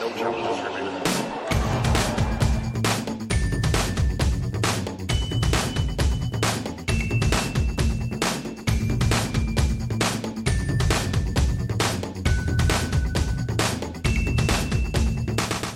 [0.00, 0.08] No.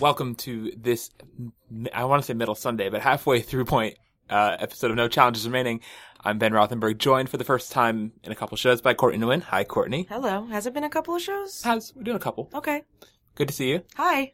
[0.00, 1.11] Welcome to this,
[1.93, 3.98] I want to say middle Sunday, but halfway through point
[4.30, 5.80] uh, episode of No Challenges Remaining.
[6.22, 9.43] I'm Ben Rothenberg, joined for the first time in a couple shows by Courtney Nguyen.
[9.43, 10.06] Hi, Courtney.
[10.09, 10.46] Hello.
[10.46, 11.61] Has it been a couple of shows?
[11.62, 12.48] How's, we're doing a couple.
[12.54, 12.84] Okay.
[13.34, 13.82] Good to see you.
[13.96, 14.32] Hi.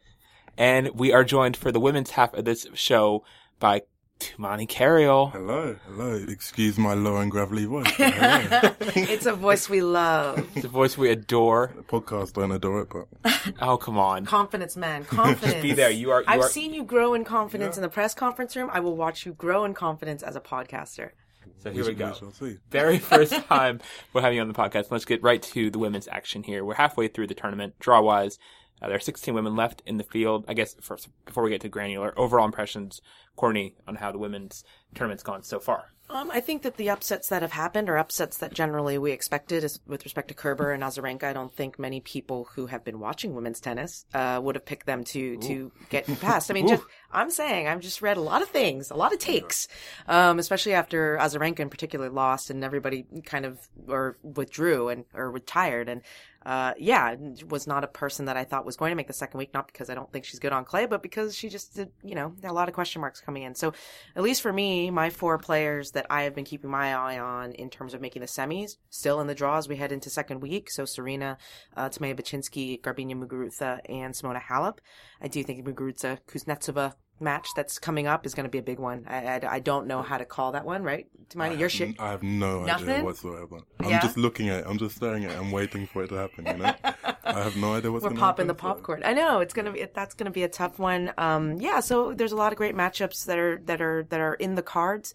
[0.57, 3.23] And we are joined for the women's half of this show
[3.59, 3.81] by
[4.19, 5.31] Tumaini Carayol.
[5.31, 6.13] Hello, hello.
[6.27, 7.87] Excuse my low and gravelly voice.
[7.99, 10.47] It's a voice we love.
[10.61, 11.71] The voice we adore.
[11.75, 14.25] the podcast don't adore it, but Oh, come on.
[14.25, 15.05] Confidence, man.
[15.05, 15.61] Confidence.
[15.63, 15.89] Be there.
[15.89, 17.79] You are, you I've are, seen you grow in confidence Yeah.
[17.79, 18.69] in the press conference room.
[18.71, 21.11] I will watch you grow in confidence as a podcaster.
[21.57, 22.13] so here we go.
[22.13, 22.57] shall see.
[22.69, 23.79] very first time
[24.13, 24.91] we're having you on the podcast.
[24.91, 26.63] Let's get right to the women's action here.
[26.63, 28.37] We're halfway through the tournament, draw wise.
[28.81, 30.45] Uh, there are 16 women left in the field.
[30.47, 33.01] I guess first, before we get to granular, overall impressions,
[33.35, 34.63] Courtney, on how the women's
[34.95, 35.91] tournament's gone so far.
[36.11, 39.63] Um, I think that the upsets that have happened are upsets that generally we expected.
[39.63, 42.99] Is with respect to Kerber and Azarenka, I don't think many people who have been
[42.99, 46.51] watching women's tennis uh, would have picked them to to get past.
[46.51, 49.19] I mean, just, I'm saying I've just read a lot of things, a lot of
[49.19, 49.69] takes,
[50.07, 55.31] um, especially after Azarenka in particular lost and everybody kind of or withdrew and or
[55.31, 56.01] retired and.
[56.45, 57.15] Uh, yeah,
[57.49, 59.67] was not a person that I thought was going to make the second week, not
[59.67, 62.33] because I don't think she's good on clay, but because she just did, you know,
[62.43, 63.53] a lot of question marks coming in.
[63.55, 63.73] So,
[64.15, 67.51] at least for me, my four players that I have been keeping my eye on
[67.53, 70.41] in terms of making the semis, still in the draw as we head into second
[70.41, 70.71] week.
[70.71, 71.37] So Serena,
[71.75, 74.79] uh, Timea Bacsinszky, Garbiñe Muguruza, and Simona Halep.
[75.21, 78.79] I do think Muguruza Kuznetsova match that's coming up is going to be a big
[78.79, 79.05] one.
[79.07, 81.07] I, I, I don't know how to call that one, right?
[81.29, 81.99] Tumaini, your shit.
[81.99, 82.89] I have no Nothing?
[82.89, 83.59] idea whatsoever.
[83.79, 84.01] I'm Yeah?
[84.01, 84.65] just looking at it.
[84.67, 85.37] I'm just staring at it.
[85.37, 86.73] I'm waiting for it to happen, you know?
[87.23, 88.47] I have no idea what's going to happen.
[88.47, 89.01] We're going to popping the so- popcorn.
[89.05, 91.13] I know it's gonna be that's gonna be a tough one.
[91.17, 94.33] Um, yeah, so there's a lot of great matchups that are that are that are
[94.33, 95.13] in the cards.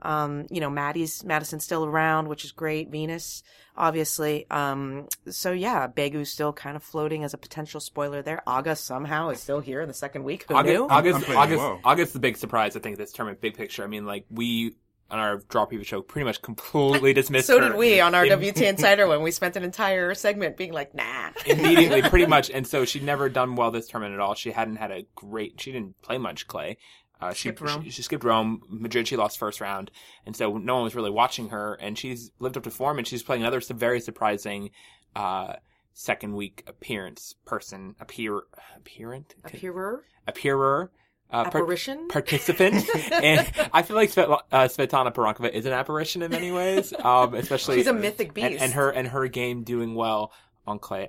[0.00, 2.90] Um, you know, Maddie's Madison's still around, which is great.
[2.90, 3.42] Venus,
[3.76, 4.46] obviously.
[4.50, 8.42] Um, so yeah, Begu's still kind of floating as a potential spoiler there.
[8.46, 10.44] Aga somehow is still here in the second week.
[10.48, 10.88] Who August, knew?
[10.88, 11.80] August, I'm August, well.
[11.84, 13.82] August, the big surprise, I think, this tournament, big picture.
[13.82, 14.76] I mean, like, we,
[15.10, 17.68] on our draw preview show, pretty much completely dismissed so her.
[17.70, 20.94] did we on our Im- WT Insider when we spent an entire segment being like,
[20.94, 21.30] nah.
[21.46, 22.50] immediately, pretty much.
[22.50, 24.34] And so she'd never done well this tournament at all.
[24.34, 25.60] She hadn't had a great.
[25.60, 26.78] She didn't play much clay.
[27.20, 27.82] Uh, she, Skipped Rome.
[27.84, 28.62] she she skipped Rome.
[28.68, 29.90] Madrid she lost first round,
[30.24, 31.74] and so no one was really watching her.
[31.74, 34.70] And she's lived up to form, and she's playing another very surprising
[35.16, 35.54] uh,
[35.94, 38.42] second week appearance person appear
[38.76, 40.04] appearant Appearer?
[40.28, 40.92] appearer.
[41.30, 42.08] Uh, par- Apparition?
[42.08, 46.94] participant, and I feel like Svet- uh, Tsvetana Pironkova is an apparition in many ways,
[47.04, 48.46] um, especially She's a mythic beast.
[48.46, 50.32] and, and her and her game doing well
[50.66, 51.08] on clay.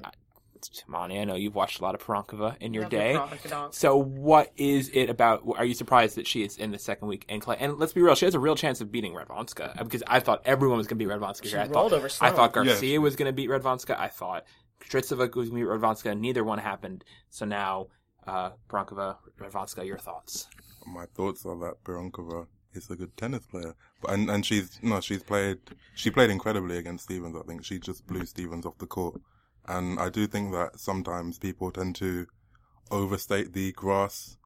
[0.62, 3.20] I- Tumaini, I know you've watched a lot of Pironkova in your Love day.
[3.72, 5.44] So, what is it about?
[5.58, 7.58] Are you surprised that she is in the second week in clay?
[7.60, 10.42] And let's be real, she has a real chance of beating Radwanska because I thought
[10.46, 11.60] everyone was going to beat Radwanska here.
[11.60, 13.00] I rolled thought, over I thought Garcia Yes.
[13.00, 13.98] was going to beat Radwanska.
[14.00, 14.44] I thought
[14.84, 16.18] Strycova was going to beat Radwanska.
[16.20, 17.04] Neither one happened.
[17.30, 17.88] So now,
[18.28, 20.48] uh, Pironkova, Radwanska, your thoughts?
[20.86, 23.76] My thoughts are that Pironkova is a good tennis player.
[24.02, 25.58] But, and, and she's, no, she's played,
[25.96, 27.66] she played incredibly against Stevens, I think.
[27.66, 29.20] She just blew Stevens off the court.
[29.70, 32.26] And I do think that sometimes people tend to
[32.92, 34.38] overstate the grass,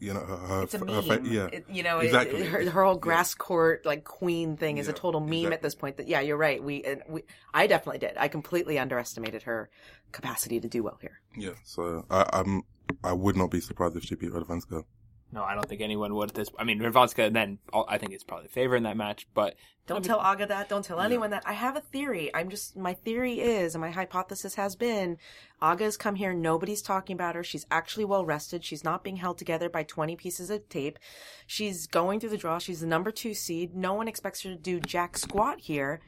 [0.00, 1.02] you know, her, her, It's a her meme.
[1.04, 1.46] fa- yeah.
[1.50, 2.42] It- you know, Exactly.
[2.42, 5.74] it- her, her whole grass court like queen thing is a total meme at this
[5.74, 5.96] point.
[5.96, 6.62] That yeah, you're right.
[6.62, 7.22] We, and we,
[7.54, 8.16] I definitely did.
[8.18, 9.70] I completely underestimated her
[10.12, 11.20] capacity to do well here.
[11.36, 12.62] Yeah, so I, I'm,
[13.02, 14.84] I would not be surprised if she beat Radwanska.
[15.32, 16.48] No, I don't think anyone would at this.
[16.58, 17.58] I mean, Radwanska then
[17.88, 19.54] I think is probably the favorite in that match, but
[19.86, 20.68] Don't tell Aga that.
[20.68, 21.44] Don't tell anyone that.
[21.46, 22.34] I have a theory.
[22.34, 25.18] I'm just my theory is, and my hypothesis has been,
[25.62, 26.32] Aga has come here.
[26.32, 27.44] Nobody's talking about her.
[27.44, 28.64] She's actually well rested.
[28.64, 30.98] She's not being held together by 20 pieces of tape.
[31.46, 32.58] She's going through the draw.
[32.58, 33.76] She's the number two seed.
[33.76, 36.00] No one expects her to do jack squat here,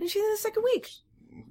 [0.00, 0.88] and she's in the second week.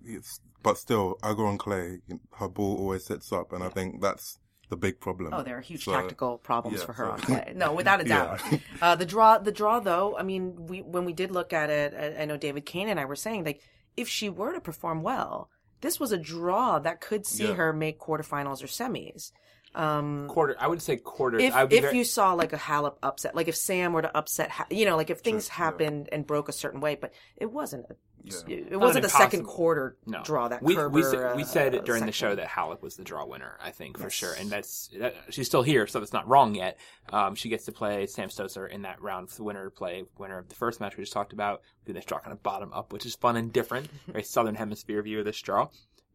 [0.04, 2.00] It's, but still, Aga on clay,
[2.38, 5.34] her ball always sits up, and I think that's the big problem.
[5.34, 7.54] Oh, there are huge So- tactical problems yeah, for her so- on clay.
[7.56, 8.38] No, without a Yeah.
[8.38, 8.60] doubt.
[8.82, 10.16] Uh, the draw, the draw, though.
[10.18, 13.00] I mean, we when we did look at it, I, I know David Kane and
[13.00, 13.62] I were saying like,
[13.98, 15.50] if she were to perform well,
[15.82, 17.54] this was a draw that could see Yeah.
[17.56, 19.32] her make quarterfinals or semis.
[19.76, 20.56] Um, quarter.
[20.60, 21.44] I would say quarters.
[21.44, 24.18] if would if very- you saw like a Halep upset, like if Sam were to
[24.18, 25.54] upset, Ha- you know, like if things yeah.
[25.56, 27.86] happened and broke a certain way, but it wasn't.
[27.90, 28.36] A, Yeah.
[28.48, 31.46] It Not wasn't the second quarter no draw that we Kerber, we said, we uh,
[31.46, 33.58] said it during the show that Halep was the draw winner.
[33.64, 34.14] I think for Yes.
[34.14, 36.78] sure, and that's that, she's still here, so that's not wrong yet.
[37.14, 40.38] Um, she gets to play Sam Stosur in that round for the winner play winner
[40.38, 41.62] of the first match we just talked about.
[41.86, 43.88] Do this draw kind of bottom up, which is fun and different.
[44.08, 45.70] Very southern hemisphere view of this draw.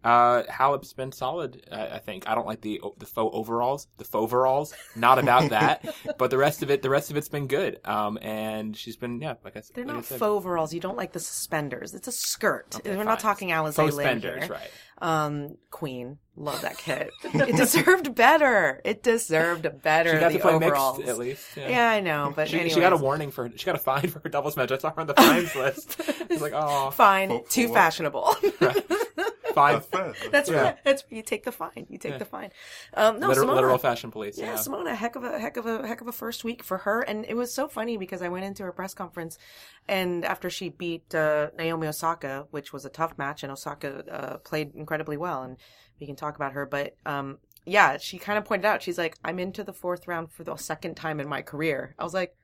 [0.04, 1.66] Uh, Halep's been solid.
[1.72, 4.74] Uh, I think I don't like the the faux overalls, the faux overalls.
[4.94, 5.84] Not about that,
[6.18, 7.80] but the rest of it, the rest of it's been good.
[7.84, 10.74] Um, and she's been yeah, like I said, They're like I not said, faux overalls.
[10.74, 11.94] You don't like the suspenders.
[11.94, 12.76] It's a skirt.
[12.76, 13.06] Okay, We're fine.
[13.06, 14.46] not talking Alize faux Lynn here.
[14.50, 14.70] right?
[15.02, 17.10] Um, Queen, love that kit.
[17.24, 18.80] it deserved better.
[18.84, 20.10] It deserved better.
[20.14, 20.98] She got the to play overalls.
[20.98, 21.44] mixed at least.
[21.56, 24.20] Yeah, I know, but She, she got a warning for she got a fine for
[24.20, 24.70] her doubles match.
[24.70, 26.00] I saw her on the fines list.
[26.30, 27.74] It's like oh, fine, For- for too what?
[27.74, 28.36] fashionable.
[29.54, 29.72] Fine.
[29.74, 30.14] That's fair.
[30.30, 30.62] That's Yeah.
[30.62, 30.76] right.
[30.84, 31.86] That's you take the fine.
[31.88, 32.50] You take the fine.
[32.94, 34.38] Um, no, literal, Simona, literal fashion police.
[34.38, 36.78] Yeah, Yeah, Simona, heck of a heck of a heck of a first week for
[36.78, 39.38] her, and it was so funny because I went into her press conference,
[39.88, 44.36] and after she beat uh, Naomi Osaka, which was a tough match, and Osaka uh,
[44.38, 45.56] played incredibly well, and
[46.00, 49.16] we can talk about her, but um, yeah, she kind of pointed out, she's like,
[49.24, 51.94] I'm into the fourth round for the second time in my career.
[51.98, 52.34] I was like.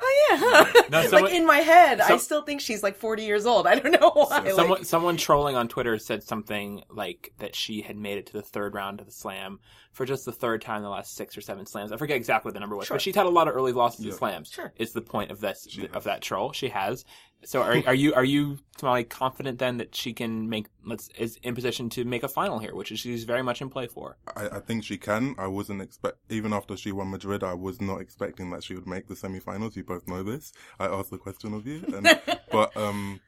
[0.00, 0.82] Oh yeah, huh?
[0.90, 3.66] No, someone- like in my head, I still think she's like forty years old.
[3.66, 4.38] I don't know why.
[4.40, 8.32] like- Someone, someone trolling on Twitter said something like that she had made it to
[8.32, 9.58] the third round of the slam
[9.92, 11.90] for just the third time in the last six or seven slams.
[11.90, 12.94] I forget exactly what the number was, Sure.
[12.96, 14.50] but she's had a lot of early losses in slams.
[14.50, 14.72] Sure.
[14.76, 16.52] is the point of this She of that troll.
[16.52, 17.04] She has.
[17.44, 21.38] So are are you are you Tamale confident then that she can make let's is
[21.42, 24.16] in position to make a final here, which is she's very much in play for.
[24.36, 25.34] I, I think she can.
[25.38, 27.44] I wasn't expect even after she won Madrid.
[27.44, 29.76] I was not expecting that she would make the semi-finals.
[29.76, 30.52] You both know this.
[30.80, 32.20] I asked the question of you, and,
[32.50, 33.20] but um,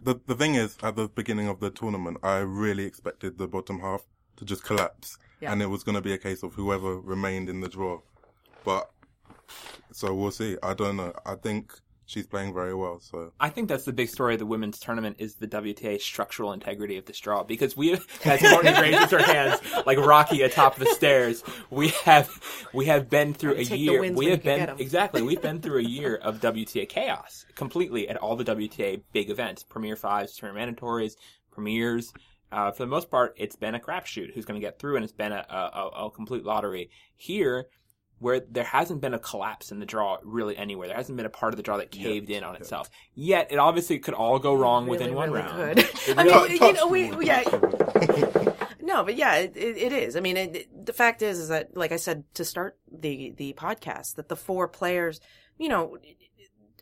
[0.00, 3.80] the the thing is, at the beginning of the tournament, I really expected the bottom
[3.80, 4.02] half
[4.36, 5.52] to just collapse, Yeah.
[5.52, 8.00] and it was going to be a case of whoever remained in the draw.
[8.64, 8.90] But
[9.92, 10.56] so we'll see.
[10.62, 11.12] I don't know.
[11.24, 11.72] I think
[12.08, 12.98] she's playing very well.
[12.98, 16.52] So I think that's the big story of the women's tournament is the WTA structural
[16.52, 20.86] integrity of this draw because we as Courtney raises her hands like Rocky atop the
[20.86, 21.44] stairs.
[21.70, 22.28] We have
[22.74, 24.00] we have been through a year.
[24.16, 25.22] We have been exactly.
[25.22, 29.62] We've been through a year of WTA chaos completely at all the WTA big events,
[29.62, 31.12] Premier Fives, Tournament Mandatories,
[31.52, 32.12] Premiers.
[32.50, 35.04] Uh, for the most part, it's been a crapshoot who's going to get through, and
[35.04, 35.54] it's been a, a,
[36.00, 36.88] a- a complete lottery.
[37.16, 37.66] Here,
[38.18, 41.30] where there hasn't been a collapse in the draw really anywhere, there hasn't been a
[41.30, 42.90] part of the draw that caved in on itself.
[43.14, 45.78] Yet, it obviously could all go wrong Really, within one really round.
[45.78, 46.18] could.
[46.18, 47.42] I mean, you know, we, we- yeah.
[48.80, 50.16] No, but yeah, it, it, it is.
[50.16, 53.34] I mean, it, it- the fact is, is that, like I said to start the
[53.36, 55.20] the podcast, that the four players,
[55.58, 55.98] you know,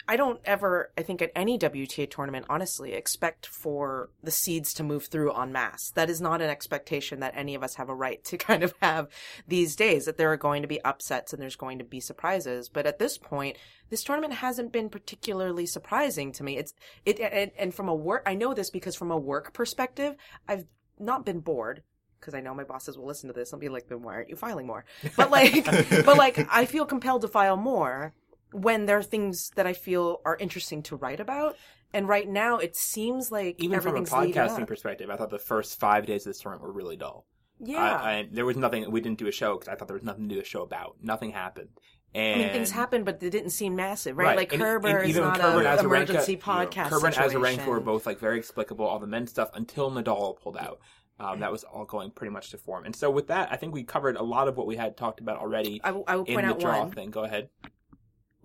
[0.09, 4.85] I don't ever, I think, at any WTA tournament, honestly, expect for the seeds to
[4.85, 5.91] move through en masse.
[5.91, 8.75] That is not an expectation that any of us have a right to kind of
[8.81, 9.09] have
[9.49, 10.05] these days.
[10.05, 12.69] That there are going to be upsets and there's going to be surprises.
[12.69, 13.57] But at this point,
[13.91, 16.57] this tournament hasn't been particularly surprising to me.
[16.57, 16.73] It's
[17.05, 20.15] it, and, and from a work, I know this because from a work perspective,
[20.49, 20.67] I've
[20.99, 21.83] not been bored
[22.21, 24.29] because I know my bosses will listen to this and be like, "Then why aren't
[24.29, 24.85] you filing more?"
[25.17, 25.65] But like,
[26.05, 28.15] but like, I feel compelled to file more
[28.61, 31.57] when there are things that I feel are interesting to write about.
[31.93, 35.79] And right now, it seems like Even from a podcasting perspective, I thought the first
[35.79, 37.27] five days of this tournament were really dull.
[37.59, 38.91] Yeah, I, I, there was nothing.
[38.91, 40.63] We didn't do a show because I thought there was nothing to do a show
[40.63, 40.97] about.
[41.01, 41.69] Nothing happened.
[42.15, 44.27] And I mean, things happened, but they didn't seem massive, right?
[44.29, 44.37] Right.
[44.37, 46.89] Like And- Kerber and is not Kerber an Azarenka- emergency podcast.
[46.91, 47.17] Kerber and.
[47.17, 48.85] Azarenka were both like very explicable.
[48.87, 50.81] All the men's stuff until Nadal pulled out.
[51.19, 52.85] Um, that was all going pretty much to form.
[52.85, 55.21] And so with that, I think we covered a lot of what we had talked
[55.21, 56.91] about already I will, I will in point the out draw one.
[56.91, 57.11] thing.
[57.11, 57.49] Go ahead.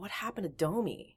[0.01, 1.15] What happened to Domi?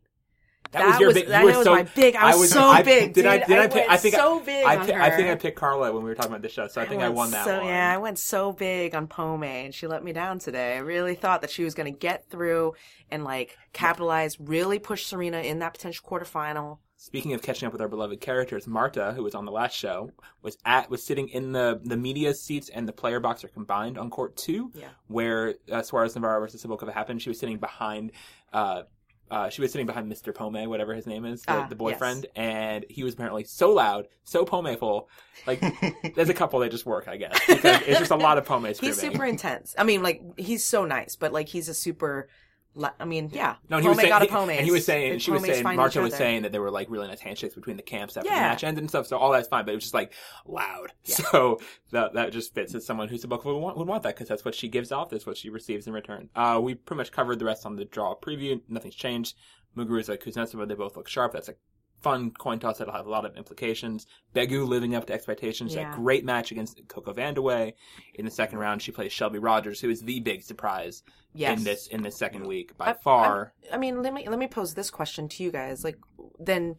[0.72, 1.28] That, That was your was- big.
[1.28, 3.38] that was so my big- I was so big, Did I?
[3.38, 3.88] Did I, I pick?
[3.88, 4.72] I think so I, big I,
[5.06, 5.30] I think.
[5.30, 6.66] I picked Carla when we were talking about this show.
[6.68, 7.66] So I think I, won that so, one.
[7.68, 10.74] Yeah, I went so big on Pome, and she let me down today.
[10.74, 12.74] I really thought that she was going to get through
[13.10, 16.78] and like capitalize, really push Serena in that potential quarterfinal.
[16.96, 20.10] Speaking of catching up with our beloved characters, Marta, who was on the last show,
[20.42, 23.98] was at was sitting in the the media seats and the player box are combined
[23.98, 24.88] on court two, Yeah.
[25.08, 27.20] where uh, Suarez Navarro versus Cibulkova happened.
[27.22, 28.10] She was sitting behind.
[28.54, 28.82] Uh,
[29.30, 30.34] uh, she was sitting behind Mr.
[30.34, 34.06] Pome, whatever his name is, the, Ah, the boyfriend, and he was apparently so loud,
[34.22, 35.08] so pomeful.
[35.46, 35.60] Like,
[36.14, 38.72] there's a couple that just work, I guess, because it's just a lot of pome
[38.74, 38.94] screaming.
[38.94, 39.74] He's super intense.
[39.76, 42.28] I mean, like he's so nice, but like he's a super.
[42.98, 43.56] I mean, yeah.
[43.68, 44.50] No, he Pome was saying, got a Pome.
[44.50, 46.90] and he was saying, and she was saying, Marta was saying that there were like
[46.90, 48.40] really nice handshakes between the camps after the Yeah.
[48.42, 49.06] match ended and stuff.
[49.06, 50.12] So all that's fine, but it was just like
[50.46, 50.92] loud.
[51.04, 51.60] So
[51.92, 54.44] that that just fits as someone who Cibulkova would want, would want that because that's
[54.44, 55.10] what she gives off.
[55.10, 56.30] That's what she receives in return.
[56.34, 58.60] Uh, we pretty much covered the rest on the draw preview.
[58.68, 59.36] Nothing's changed.
[59.76, 61.32] Muguruza, Kuznetsova, they both look sharp.
[61.32, 61.54] That's a
[62.02, 64.06] fun coin toss that'll have a lot of implications.
[64.34, 65.74] Begu living up to expectations.
[65.74, 65.92] Yeah.
[65.92, 67.72] A great match against CoCo Vandeweghe.
[68.14, 71.02] In the second round, she plays Shelby Rogers, who is the big surprise
[71.34, 71.58] Yes.
[71.58, 73.54] in this in this second week by I- far.
[73.72, 75.82] I mean, let me let me pose this question to you guys.
[75.84, 75.96] Like,
[76.38, 76.76] then,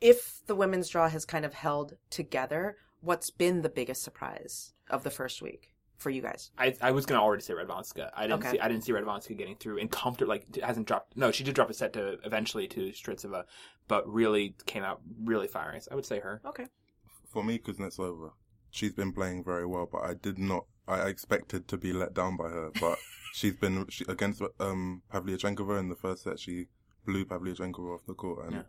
[0.00, 5.02] if the women's draw has kind of held together, what's been the biggest surprise of
[5.04, 6.50] the first week for you guys?
[6.58, 8.10] I, I was gonna already say Radwanska.
[8.16, 8.52] I didn't Okay.
[8.52, 11.16] see I didn't see Radwanska getting through and comfort like hasn't dropped.
[11.16, 13.44] No, she did drop a set to eventually to Strycova,
[13.88, 15.80] but really came out really firing.
[15.80, 16.40] So I would say her.
[16.46, 16.66] Okay.
[17.32, 18.30] For me, Kuznetsova.
[18.70, 20.64] she's been playing very well, but I did not.
[20.86, 22.98] I expected to be let down by her, but
[23.34, 26.38] she's been she, against um Pavlyuchenkova in the first set.
[26.38, 26.66] She
[27.04, 28.62] blew Pavlyuchenkova off the court, and Yeah.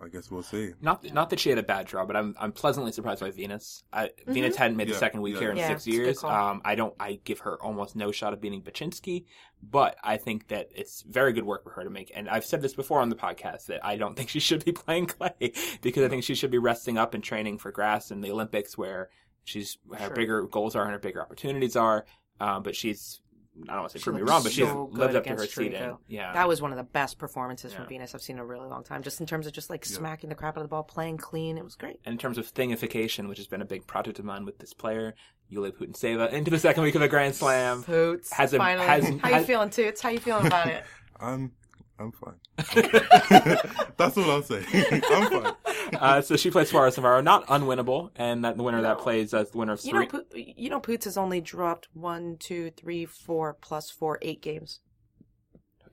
[0.00, 0.74] I guess we'll see.
[0.80, 3.82] Not not that she had a bad draw, but I'm I'm pleasantly surprised by Venus.
[3.92, 5.40] I, Venus hadn't made the second week yeah.
[5.40, 5.62] here in Mm-hmm.
[5.62, 6.24] Yeah, six it's a good years.
[6.24, 6.94] Um, I don't.
[7.00, 9.24] I give her almost no shot of beating Bacsinszky,
[9.62, 12.12] but I think that it's very good work for her to make.
[12.14, 14.72] And I've said this before on the podcast that I don't think she should be
[14.72, 15.32] playing clay
[15.82, 18.78] because I think she should be resting up and training for grass in the Olympics
[18.78, 19.10] where
[19.44, 20.14] she's her Sure.
[20.14, 22.06] bigger goals are and her bigger opportunities are.
[22.40, 23.20] Um, but she's
[23.68, 25.24] I don't want to say She prove me wrong, but she's so good lived up
[25.24, 25.74] to her against seat.
[26.06, 27.78] Yeah, That was one of the best performances Yeah.
[27.78, 29.02] from Venus I've seen in a really long time.
[29.02, 29.96] Just in terms of just like Yeah.
[29.96, 31.58] smacking the crap out of the ball, playing clean.
[31.58, 32.00] It was great.
[32.04, 34.72] And in terms of thingification, which has been a big project of mine with this
[34.74, 35.14] player,
[35.48, 37.82] Yulia Putintseva, into the second week of the Grand Slam.
[37.84, 38.32] Toots.
[38.32, 38.86] Has a- finally.
[38.86, 40.00] has- How has- you feeling, Toots?
[40.02, 40.84] How you feeling about it?
[41.20, 41.52] I'm
[42.00, 42.34] I'm fine.
[43.96, 44.62] That's all I'll say.
[45.10, 45.54] I'm fine.
[46.00, 49.32] Uh, so she plays Suarez tomorrow, not unwinnable, and that the winner of that plays
[49.34, 50.06] as the winner of You know, three.
[50.08, 54.80] Po- you know, Poots has only dropped one, two, three, four plus four, eight games.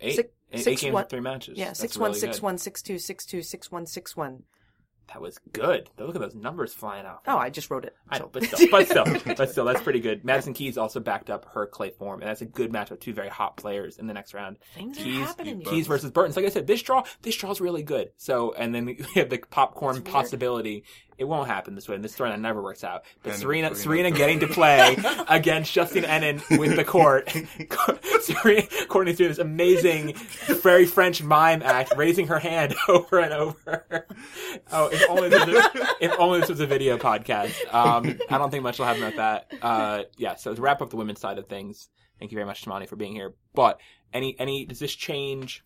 [0.01, 1.57] eight, six- eight, six eight games one- three matches.
[1.57, 2.43] Yeah, That's six one, really six good.
[2.43, 4.43] one, six two, six two, six one, six one.
[5.07, 5.89] That was good.
[5.97, 7.21] Look at those numbers flying out.
[7.27, 7.95] Oh, I just wrote it.
[8.09, 9.05] I know, but still, but still,
[9.37, 10.25] but still, that's pretty good.
[10.25, 13.13] Madison Keys also backed up her clay form, and that's a good match with two
[13.13, 14.57] very hot players in the next round.
[14.73, 15.59] Things are Keys, happening.
[15.59, 16.35] Keys Keys versus Bertens.
[16.35, 18.11] So like I said, this draw, this draw is really good.
[18.17, 20.83] So, and then we have the popcorn possibility.
[21.17, 23.03] It won't happen this way, and this storyline never works out.
[23.23, 24.97] But And Serena, Serena Serena getting to play
[25.29, 27.29] against Justine Henin with the court.
[28.21, 30.13] Serena, Courtney doing this amazing,
[30.61, 34.07] very French mime act, raising her hand over and over.
[34.71, 37.73] Oh, if only this was a, if only this was a video podcast.
[37.73, 39.15] Um, I don't think much will happen about
[39.49, 39.63] that.
[39.63, 40.35] Uh, yeah.
[40.35, 41.87] So to wrap up the women's side of things,
[42.19, 43.35] thank you very much, Tumaini, for being here.
[43.53, 43.79] But
[44.13, 45.63] any any does this change?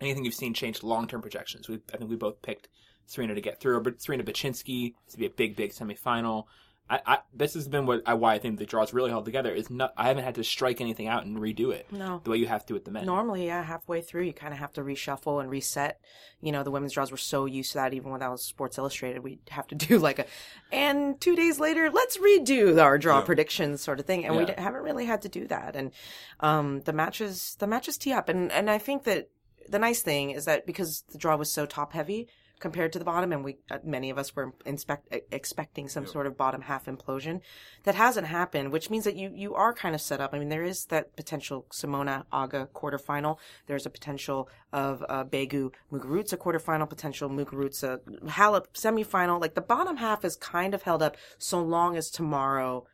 [0.00, 1.68] Anything you've seen change long term projections?
[1.68, 2.68] We, I think we both picked
[3.08, 6.44] Serena to get through, but Serena Bacsinszky to be a big, big semifinal.
[6.90, 9.52] I, I this has been what I, why I think the draws really held together
[9.52, 9.92] is not.
[9.94, 12.22] I haven't had to strike anything out and redo it No.
[12.24, 13.04] the way you have to with the men.
[13.04, 16.00] Normally, yeah, halfway through, you kind of have to reshuffle and reset.
[16.40, 17.92] You know, the women's draws were so used to that.
[17.92, 20.24] Even when that was Sports Illustrated, we'd have to do like a,
[20.72, 23.24] and two days later, let's redo our draw Yeah.
[23.26, 24.24] predictions sort of thing.
[24.24, 24.54] And we Yeah.
[24.54, 25.76] d- haven't really had to do that.
[25.76, 25.92] And
[26.40, 29.28] um, the matches, the matches tee up, and and I think that
[29.68, 33.04] the nice thing is that because the draw was so top heavy compared to the
[33.04, 36.86] bottom, and we uh, many of us were inspect, expecting some sort of bottom half
[36.86, 37.40] implosion,
[37.84, 40.34] that hasn't happened, which means that you you are kind of set up.
[40.34, 43.38] I mean, there is that potential Simona Aga quarterfinal.
[43.66, 49.40] There's a potential of uh, Begu Muguruza quarterfinal, potential Muguruza Halep semifinal.
[49.40, 52.86] Like the bottom half is kind of held up so long as tomorrow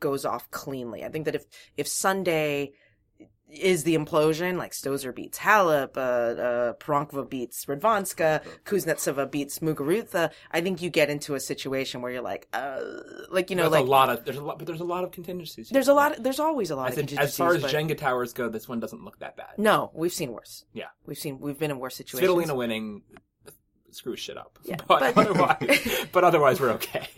[0.00, 1.04] goes off cleanly.
[1.04, 1.44] I think that if
[1.76, 2.72] if Sunday
[3.48, 10.30] is the implosion, like Stosur beats Halep, uh, uh, Pironkova beats Radwanska, Kuznetsova beats Muguruza,
[10.50, 12.80] I think you get into a situation where you're like, uh,
[13.30, 15.04] like, you know, there's like, a lot of there's a lot, but there's a lot
[15.04, 15.68] of contingencies.
[15.68, 17.70] there's a lot, of, there's always a lot I of said, as far as but-
[17.70, 19.58] Jenga towers go, this one doesn't look that bad.
[19.58, 20.64] no, we've seen worse.
[20.72, 20.86] Yeah.
[21.06, 22.28] We've seen, we've been in worse situations.
[22.30, 23.02] Svitolina winning
[23.92, 24.58] screws shit up.
[24.64, 27.08] Yeah, but, but- otherwise, but otherwise we're okay.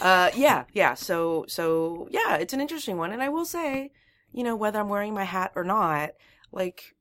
[0.00, 0.94] Uh, yeah, yeah.
[0.94, 3.92] So, so yeah, it's an interesting one, and I will say,
[4.32, 6.10] you know, whether I'm wearing my hat or not,
[6.52, 6.94] like,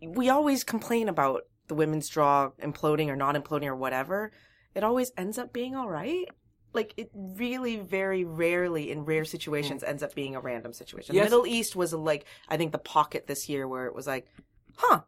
[0.00, 4.32] we always complain about the women's draw imploding or not imploding or whatever.
[4.74, 6.26] It always ends up being all right.
[6.72, 9.88] Like it really, very rarely, in rare situations, mm.
[9.88, 11.14] ends up being a random situation.
[11.14, 11.24] Yes.
[11.24, 14.26] The Middle East was like, I think, the pocket this year where it was like,
[14.76, 15.00] huh,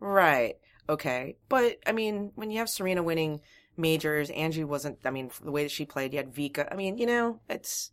[0.00, 0.56] right,
[0.88, 1.36] okay.
[1.48, 3.40] But I mean, when you have Serena winning
[3.76, 4.98] majors, Angie wasn't.
[5.04, 6.68] I mean, the way that she played, you had Vika.
[6.70, 7.92] I mean, you know, it's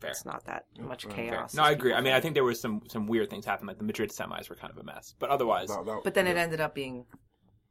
[0.00, 0.10] Fair.
[0.10, 1.12] it's not that much fair.
[1.30, 1.54] chaos.
[1.54, 1.92] No, I agree.
[1.92, 2.22] I mean, I think.
[2.24, 3.66] think there was some some weird things happen.
[3.66, 6.26] Like the Madrid semis were kind of a mess, but otherwise, That- that- But then
[6.26, 7.04] it ended up being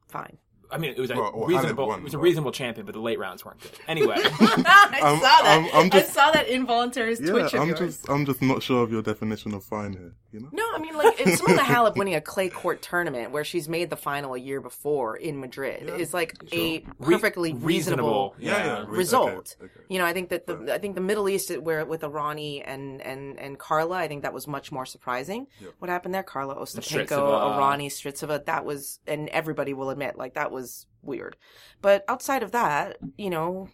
[0.08, 0.38] fine.
[0.70, 1.86] I mean, it was a Well, well, reasonable.
[1.86, 3.72] Halep won, it was a but- reasonable champion, but the late rounds weren't good.
[3.88, 8.62] Anyway, I I'm- I'm- I'm just- saw that involuntary Yeah, I'm just I'm just not
[8.64, 10.14] sure of your definition of fine here.
[10.34, 10.50] You know.
[10.52, 13.90] No, I mean, like, it's Simona Halep winning a clay court tournament where she's made
[13.90, 18.58] the final a year before in Madrid Yeah, is like a perfectly Re- reasonable, Yeah,
[18.66, 18.80] yeah.
[18.88, 19.56] re- result.
[19.62, 19.82] okay, okay.
[19.88, 23.02] You know, I think that the I think the Middle East where with Errani and
[23.02, 25.48] and and Carla, I think that was much more surprising.
[25.62, 25.72] Yep.
[25.80, 26.24] What happened there?
[26.24, 27.58] Carla Ostapenko, Strycova.
[27.58, 30.57] Errani, Strycova, that was and everybody will admit like that was
[31.02, 31.38] weird.
[31.82, 33.70] But outside of that, you know,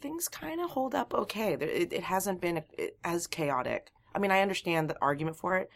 [0.00, 1.52] things kind of hold up okay.
[1.54, 2.62] It, it hasn't been
[3.04, 3.90] as chaotic.
[4.14, 5.68] I mean, I understand the argument for it.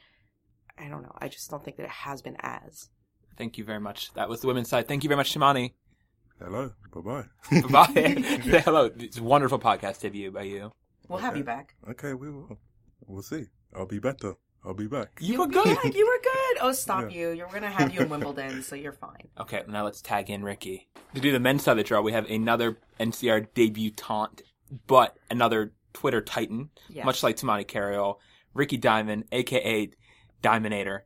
[0.78, 1.14] I don't know.
[1.18, 2.88] I just don't think that it has been as.
[3.36, 4.12] thank you very much.
[4.14, 4.86] That was the women's side.
[4.88, 5.72] Thank you very much, Shimani.
[6.38, 6.72] Hello.
[6.94, 7.60] Bye bye.
[7.70, 8.02] Bye.
[8.64, 8.90] Hello.
[8.98, 10.72] It's a wonderful podcast debut by you.
[11.08, 11.74] We'll have you back.
[11.88, 12.58] okay, we will.
[13.06, 13.46] We'll see.
[13.74, 14.34] I'll be better.
[14.64, 15.18] I'll be back.
[15.20, 15.76] You were You'll be good.
[15.82, 15.94] back.
[15.94, 16.58] You were good.
[16.60, 17.16] Oh, stop Yeah.
[17.18, 17.30] you.
[17.30, 19.28] You're gonna have you in Wimbledon, so you're fine.
[19.40, 20.88] Okay, now let's tag in Ricky.
[21.14, 24.42] To do the men's side of the draw, we have another NCR debutante
[24.88, 27.04] but another Twitter titan, Yes.
[27.04, 28.16] much like Tumaini Carayol,
[28.54, 29.90] Ricky Dimon, aka
[30.42, 31.00] Diamondator.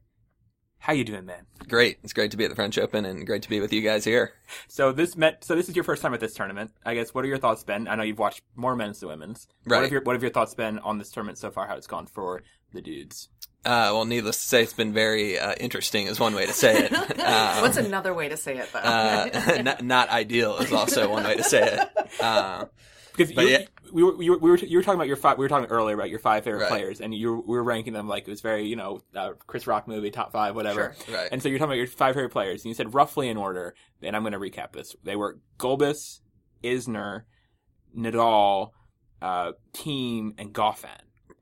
[0.78, 1.44] How you doing, man?
[1.68, 1.98] Great.
[2.02, 4.02] It's great to be at the French Open and great to be with you guys
[4.04, 4.32] here.
[4.68, 5.44] So this met.
[5.44, 6.70] So this is your first time at this tournament.
[6.86, 7.12] I guess.
[7.12, 7.86] What are your thoughts been?
[7.86, 9.46] I know you've watched more men's than women's.
[9.64, 9.82] What Right.
[9.82, 11.66] have your What have your thoughts been on this tournament so far?
[11.68, 12.42] How it's gone for
[12.72, 13.28] the dudes?
[13.64, 16.84] Uh, well, needless to say, it's been very uh, interesting, is one way to say
[16.86, 16.92] it.
[16.92, 18.78] Uh, What's another way to say it though?
[18.78, 21.88] uh, not, not ideal is also one way to say it.
[22.20, 22.64] Uh,
[23.12, 23.64] Because you, yeah.
[23.92, 25.68] we were, you were, we were, you were talking about your five, we were talking
[25.70, 26.70] earlier about your five favorite Right.
[26.70, 29.32] players and you were, we were ranking them like it was very, you know, uh,
[29.46, 30.94] Chris Rock movie, top five, whatever.
[31.06, 31.14] Sure.
[31.16, 31.28] Right.
[31.30, 33.74] And so you're talking about your five favorite players and you said roughly in order,
[34.02, 34.96] and I'm going to recap this.
[35.04, 36.20] They were Gulbis,
[36.64, 37.22] Isner,
[37.96, 38.70] Nadal,
[39.20, 40.88] uh, Thiem, and Goffin.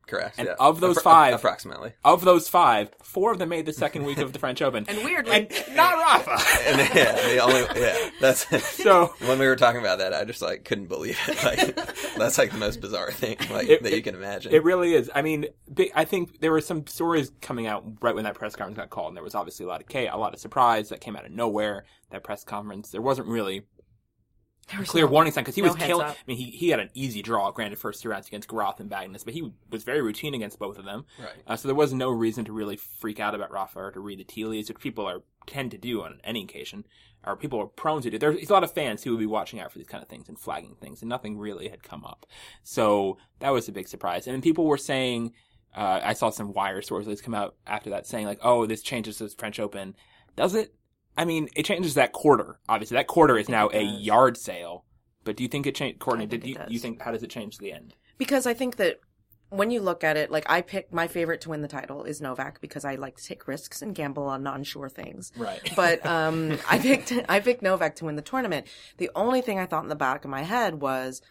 [0.09, 0.37] Correct.
[0.39, 0.55] and yeah.
[0.59, 1.93] of those Appro- five- approximately.
[2.05, 4.85] Of those five, four of them made the second week of the French Open.
[4.89, 6.39] and weirdly, and not Rafa.
[6.69, 8.47] And yeah, the only yeah, that's
[8.83, 11.45] so when we were talking about that, I just like couldn't believe it.
[11.45, 14.53] Like that's like the most bizarre thing like It- that you can imagine.
[14.53, 15.11] It really is.
[15.15, 15.47] I mean,
[15.95, 19.09] I think there were some stories coming out right when that press conference got called,
[19.09, 21.25] and there was obviously a lot of chaos, a lot of surprise that came out
[21.25, 21.85] of nowhere.
[22.11, 23.78] That press conference, there wasn't really there was
[24.69, 26.07] clear no- warning sign because he no was heads killing.
[26.07, 28.91] I mean, he he had an easy draw, granted, first two rounds against Groth and
[28.91, 31.07] Bagnis, but he was very routine against both of them.
[31.19, 31.31] right.
[31.47, 34.19] Uh, so there was no reason to really freak out about Rafa or to read
[34.19, 36.85] the tea leaves, which people are tend to do on any occasion,
[37.27, 38.19] or people are prone to do.
[38.19, 40.29] There's a lot of fans who would be watching out for these kind of things
[40.29, 42.27] and flagging things, and nothing really had come up.
[42.63, 44.27] So that was a big surprise.
[44.27, 45.33] And then people were saying,
[45.75, 49.19] uh, I saw some wire sources come out after that saying like, "Oh, this changes
[49.19, 49.95] the French Open."
[50.37, 50.75] Does it?
[51.19, 52.59] I mean, it changes that quarter.
[52.69, 54.85] Obviously, that quarter is now a yard sale.
[55.25, 56.25] But do you think it changed, Courtney?
[56.27, 56.71] Did you, does.
[56.71, 57.95] you think how does it change the end?
[58.19, 59.01] because I think that
[59.51, 62.21] when you look at it, like I picked my favorite to win the title is
[62.21, 65.33] Novak because I like to take risks and gamble on non-sure things.
[65.37, 65.61] Right.
[65.77, 68.67] But um, I picked I picked Novak to win the tournament.
[68.99, 71.23] The only thing I thought in the back of my head was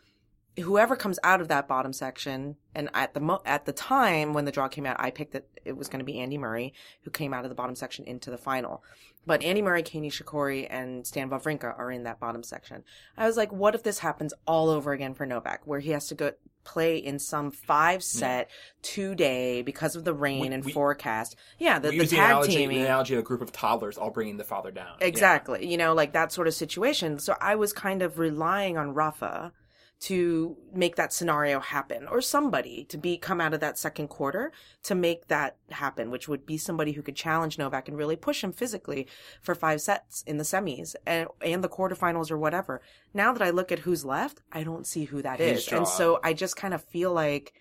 [0.58, 2.56] whoever comes out of that bottom section.
[2.76, 5.46] And at the mo- at the time when the draw came out, I picked that
[5.66, 6.74] it was going to be Andy Murray
[7.04, 8.84] who came out of the bottom section into the final.
[9.26, 12.84] But Andy Murray, Kei Nishikori, and Stan Wawrinka are in that bottom section.
[13.17, 16.08] I was like, what if this happens all over again for Novak, where he has
[16.08, 16.32] to go
[16.63, 18.50] play in some five set
[18.82, 21.36] two day because of the rain We- and we- forecast?
[21.60, 22.78] Yeah, the, the use the tag analogy, teaming.
[22.78, 24.96] the analogy of a group of toddlers all bringing the father down.
[25.02, 25.08] Yeah.
[25.08, 25.67] Exactly.
[25.70, 27.20] You know, like that sort of situation.
[27.20, 29.52] So I was kind of relying on Rafa
[30.00, 34.52] to make that scenario happen or somebody to be come out of that second quarter
[34.84, 38.44] to make that happen, which would be somebody who could challenge Novak and really push
[38.44, 39.08] him physically
[39.42, 42.80] for five sets in the semis and, and the quarterfinals or whatever.
[43.14, 45.80] Now that I look at who's left, I don't see who that His is, draw.
[45.80, 47.54] And so I just kind of feel like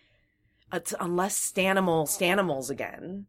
[0.70, 3.26] uh, it's, unless Stanimal Stanimals again,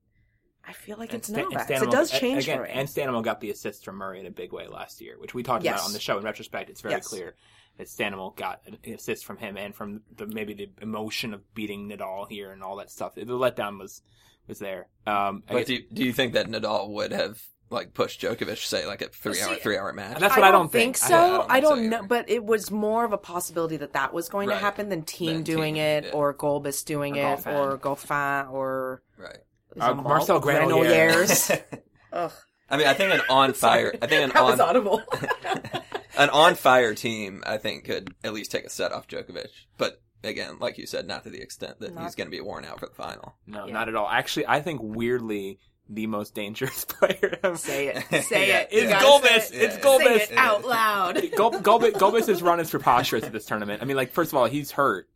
[0.67, 1.69] I feel like And it's Sta- and Novak.
[1.69, 2.71] Stanimal- it does change again, for me.
[2.71, 5.43] And Stanimal got the assist from Murray in a big way last year, which we
[5.43, 5.75] talked Yes.
[5.79, 6.17] about on the show.
[6.17, 7.07] In retrospect, it's very Yes.
[7.07, 7.35] clear
[7.77, 11.89] that Stanimal got an assist from him and from the maybe the emotion of beating
[11.89, 13.15] Nadal here and all that stuff.
[13.15, 14.01] The letdown was
[14.47, 14.87] was there.
[15.05, 18.65] Um, But guess- do you, do you think that Nadal would have like pushed Djokovic,
[18.65, 20.19] say, like a three hour See, three hour match?
[20.19, 20.95] That's what I don't think.
[20.95, 21.09] think.
[21.09, 21.15] so.
[21.17, 22.07] I- I I don't don't, know, either.
[22.07, 24.55] but it was more of a possibility that that was going Right.
[24.55, 26.11] to happen than Thiem Than doing Thiem, it yeah.
[26.13, 27.53] or Gulbis doing Or it Goffin.
[27.59, 29.37] or Goffin or right.
[29.79, 31.51] Uh, Marcel Granollers.
[31.51, 31.61] Granollers.
[32.13, 32.31] Ugh,
[32.69, 33.93] I mean, I think an on fire.
[34.01, 35.01] I think an that was on audible.
[36.17, 37.41] an on fire Thiem.
[37.45, 39.47] I think could at least take a set off Djokovic.
[39.77, 42.41] But again, like you said, not to the extent that Not- he's going to be
[42.41, 43.35] worn out for the final.
[43.45, 43.73] no, Yeah.
[43.73, 44.07] not at all.
[44.09, 48.23] Actually, I think weirdly the most dangerous player of say it.
[48.25, 48.73] Say Yeah, it.
[48.73, 49.41] You It's gotta Gulbis.
[49.43, 49.81] say It's it.
[49.81, 50.03] Gulbis.
[50.17, 51.15] Say it out loud.
[51.37, 53.81] Gol- Gulbis, Gulbis' run is preposterous at this tournament.
[53.81, 55.07] I mean, like, first of all, he's hurt.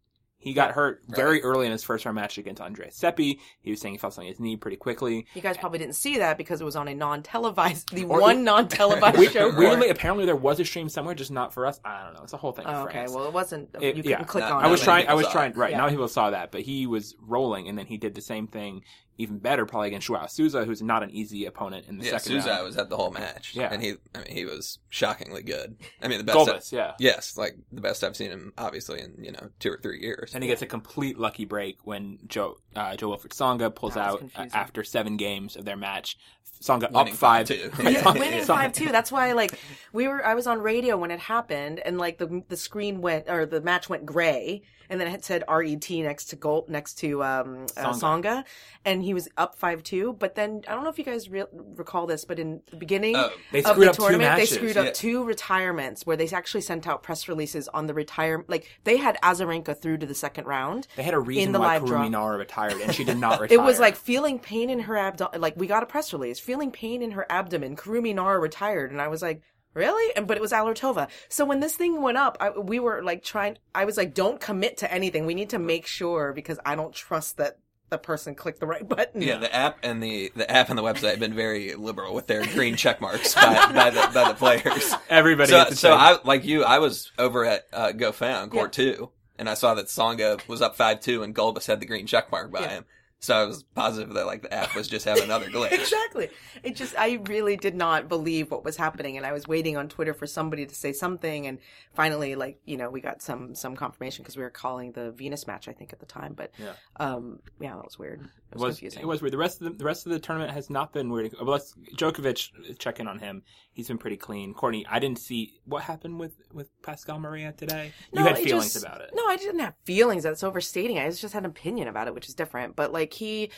[0.42, 3.40] He got hurt very early in his first round match against Andre Seppi.
[3.62, 5.28] He was saying he felt something in his knee pretty quickly.
[5.36, 8.44] You guys probably didn't see that because it was on a non-televised, the Or- one
[8.44, 9.56] non-televised We- show.
[9.56, 11.80] weirdly, apparently there was a stream somewhere, just not for us.
[11.86, 12.24] I don't know.
[12.24, 12.66] It's a whole thing.
[12.68, 13.14] Oh, okay, France.
[13.14, 13.70] well, it wasn't.
[13.80, 14.18] It- you yeah.
[14.18, 15.08] couldn't click No, on I was many trying.
[15.08, 15.54] I was trying.
[15.54, 15.78] Right Yeah.
[15.78, 18.82] now, people saw that, but he was rolling, and then he did the same thing,
[19.22, 22.42] even better, probably against Joao Souza, who's not an easy opponent in the Yeah, second
[22.42, 22.66] Souza round.
[22.66, 23.54] was at the whole match.
[23.56, 23.70] Yeah.
[23.72, 25.76] and he, I mean, he was shockingly good.
[26.02, 26.38] I mean, the best.
[26.38, 26.94] Gulbis, yeah.
[27.00, 30.34] Yes, like the best I've seen him, obviously, in you know two or three years.
[30.34, 34.16] And he gets a complete lucky break when Joe uh, Joe Wilfred Tsonga pulls out
[34.16, 34.52] uh, confusing.
[34.54, 36.18] after seven games of their match.
[36.62, 37.48] Tsonga up Winning five.
[37.48, 37.92] 5-2.
[37.92, 38.86] Yeah, winning five two.
[38.92, 39.58] That's why, like,
[39.94, 40.24] we were.
[40.24, 43.62] I was on radio when it happened, and like the the screen went or the
[43.62, 47.92] match went gray, and then it said RET next to goal next to um uh,
[47.94, 47.96] Tsonga.
[47.96, 48.46] Songa,
[48.86, 50.14] and he was up five two.
[50.14, 53.16] But then I don't know if you guys re- recall this, but in the beginning.
[53.16, 54.92] Oh, they of the tournament, they screwed up Yeah.
[54.92, 58.46] two retirements where they actually sent out press releases on the retire.
[58.48, 60.88] Like they had Azarenka through to the second round.
[60.96, 61.80] They had a reason the why.
[61.80, 63.58] Kurumi retired, and she did not retire.
[63.58, 65.42] It was like feeling pain in her abdomen.
[65.42, 67.76] Like we got a press release, feeling pain in her abdomen.
[67.76, 69.42] Kurumi Nara retired, and I was like,
[69.74, 70.14] really?
[70.16, 71.08] And but it was Allertova.
[71.30, 73.58] So when this thing went up, I, we were like trying.
[73.74, 75.26] I was like, don't commit to anything.
[75.26, 77.58] We need to make sure because I don't trust that
[77.92, 79.22] the person clicked the right button.
[79.22, 82.26] Yeah, the app and the the app and the website have been very liberal with
[82.26, 83.44] their green check marks by,
[83.76, 84.94] by the by the players.
[85.10, 85.52] Everybody.
[85.52, 86.64] So, gets so I like you.
[86.64, 90.62] I was over at uh, Goffin on court two, and I saw that Tsonga was
[90.64, 92.70] up five two, and Gulbis had the green check mark by Yeah.
[92.70, 92.86] him.
[93.24, 95.72] So I was positive that like the app was just having another glitch.
[95.80, 96.30] exactly.
[96.64, 99.90] It just, I really did not believe what was happening, and I was waiting on
[99.90, 101.60] Twitter for somebody to say something, and
[101.94, 105.46] finally, like you know, we got some some confirmation because we were calling the Venus
[105.46, 106.34] match, I think, at the time.
[106.34, 106.74] But Yeah.
[107.00, 108.22] um, yeah, that was weird.
[108.22, 109.02] It It was, was confusing.
[109.04, 109.34] it was weird.
[109.34, 111.34] The rest of the, the rest of the tournament has not been weird.
[111.40, 113.44] Well, let's Djokovic check in on him.
[113.74, 114.54] He's been pretty clean.
[114.54, 117.94] Courtney, I didn't see what happened with with Pascal Maria today.
[118.12, 119.12] You had I feelings just- about it.
[119.14, 120.24] No, I didn't have feelings.
[120.24, 120.98] That's overstating.
[120.98, 122.76] I just had an opinion about it, which is different.
[122.76, 123.52] But like he,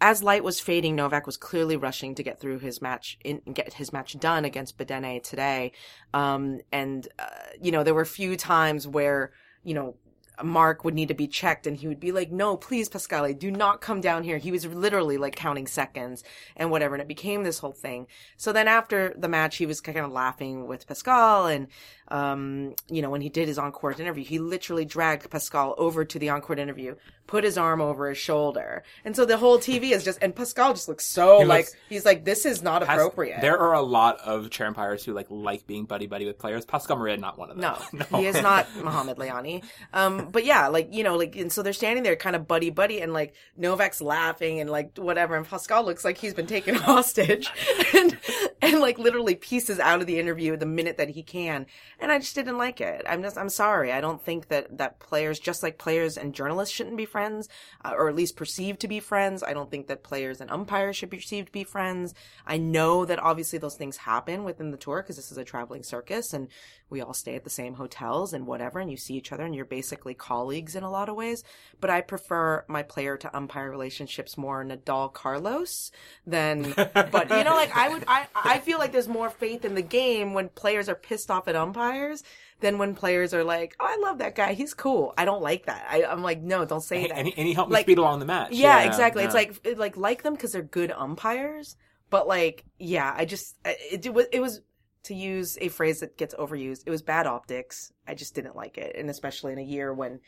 [0.00, 3.74] as light was fading, Novak was clearly rushing to get through his match in get
[3.74, 5.72] his match done against Bedene today.
[6.14, 7.26] Um, and uh,
[7.60, 9.32] you know there were a few times where
[9.62, 9.96] you know.
[10.42, 13.50] Mark would need to be checked and he would be like, no, please, Pascale, do
[13.50, 14.38] not come down here.
[14.38, 16.24] He was literally like counting seconds
[16.56, 16.94] and whatever.
[16.94, 18.06] And it became this whole thing.
[18.38, 21.66] So then after the match, he was kind of laughing with Pascal and,
[22.10, 26.18] um, you know, when he did his on-court interview, he literally dragged Pascal over to
[26.18, 26.96] the on-court interview,
[27.26, 28.82] put his arm over his shoulder.
[29.04, 31.76] And so the whole TV is just, and Pascal just looks so He like, looks-
[31.88, 33.40] he's like, this is not Pas- appropriate.
[33.40, 36.64] There are a lot of chair umpires who like like being buddy buddy with players.
[36.64, 37.76] Pascal Maria, not one of them.
[38.10, 39.62] No, he is not Muhammad Lahyani.
[39.92, 42.70] Um, but yeah, like you know, like and so they're standing there, kind of buddy
[42.70, 46.74] buddy, and like Novak's laughing and like whatever, and Pascal looks like he's been taken
[46.90, 47.50] hostage,
[47.94, 48.18] and
[48.60, 51.66] and like literally pieces out of the interview the minute that he can,
[52.00, 53.04] and I just didn't like it.
[53.08, 53.92] I'm just I'm sorry.
[53.92, 57.48] I don't think that that players, just like players and journalists, shouldn't be friends,
[57.84, 59.42] uh, or at least perceived to be friends.
[59.42, 62.14] I don't think that players and umpires should be perceived to be friends.
[62.46, 65.82] I know that obviously those things happen within the tour because this is a traveling
[65.82, 66.48] circus and
[66.90, 69.54] we all stay at the same hotels and whatever and you see each other and
[69.54, 71.42] you're basically colleagues in a lot of ways.
[71.80, 75.90] But i prefer my player to umpire relationships more nadal carlos
[76.26, 79.74] than but you know like i would i i feel like there's more faith in
[79.74, 82.22] the game when players are pissed off at umpires
[82.60, 84.52] than when players are like oh i love that guy.
[84.52, 85.14] He's cool.
[85.16, 85.86] I don't like that.
[85.88, 87.16] I, i'm like no don't say that.
[87.16, 88.52] and, he, and he helped me speed along the match.
[88.52, 89.24] yeah, exactly.
[89.24, 91.76] It's like it- like like them because they're good umpires,
[92.10, 94.60] but like yeah, I just it, it was it was
[95.04, 96.82] to use a phrase that gets overused.
[96.86, 97.92] It was bad optics.
[98.06, 100.20] I just didn't like it, and especially in a year when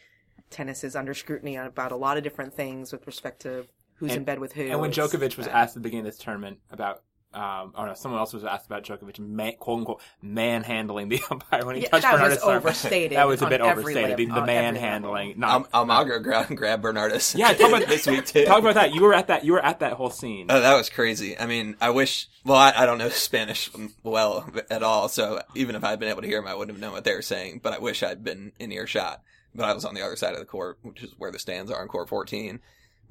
[0.51, 4.19] tennis is under scrutiny about a lot of different things with respect to who's And-
[4.19, 4.63] in bed with who.
[4.63, 7.03] And when Djokovic was asked at the beginning of this tournament about,
[7.35, 11.65] um, oh no, someone else was asked about Djokovic, man, quote unquote, manhandling the umpire
[11.65, 12.57] when he Yeah, touched that was Bernardes' arm.
[12.59, 14.17] overstated That was a bit overstated.
[14.17, 15.69] The, level- the on manhandling, not.
[15.73, 17.37] Al- Almagro grabbed grab Bernardes.
[17.37, 18.45] Yeah, talk about- this week too.
[18.45, 18.95] talk about that.
[18.95, 19.45] You were at that.
[19.45, 20.47] You were at that whole scene.
[20.51, 21.39] Oh, that was crazy.
[21.39, 22.29] I mean, I wish.
[22.45, 23.71] Well, I, I don't know Spanish
[24.03, 26.81] well at all, so even if I'd been able to hear them, I wouldn't have
[26.81, 27.61] known what they were saying.
[27.63, 29.23] But I wish I'd been in earshot.
[29.55, 31.71] But I was on the other side of the court, which is where the stands
[31.71, 32.59] are in court 14.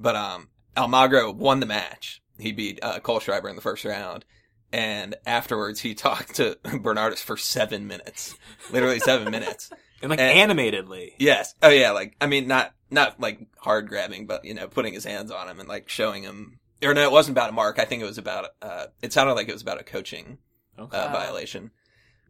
[0.00, 2.20] But um, Almagro won the match.
[2.42, 4.24] He beat uh, Kohlschreiber in the first round,
[4.72, 8.34] and afterwards he talked to Bernardes for seven minutes,
[8.70, 9.70] literally seven minutes.
[10.02, 11.14] and like and- animatedly.
[11.18, 11.54] Yes.
[11.62, 11.92] Oh yeah.
[11.92, 15.48] Like I mean, not not like hard grabbing, but you know, putting his hands on
[15.48, 16.58] him and like showing him.
[16.82, 17.78] Or no, it wasn't about a mark.
[17.78, 18.48] I think it was about.
[18.60, 20.38] Uh, it sounded like it was about a coaching
[20.78, 20.96] Okay.
[20.96, 21.70] uh, violation,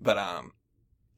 [0.01, 0.53] but um,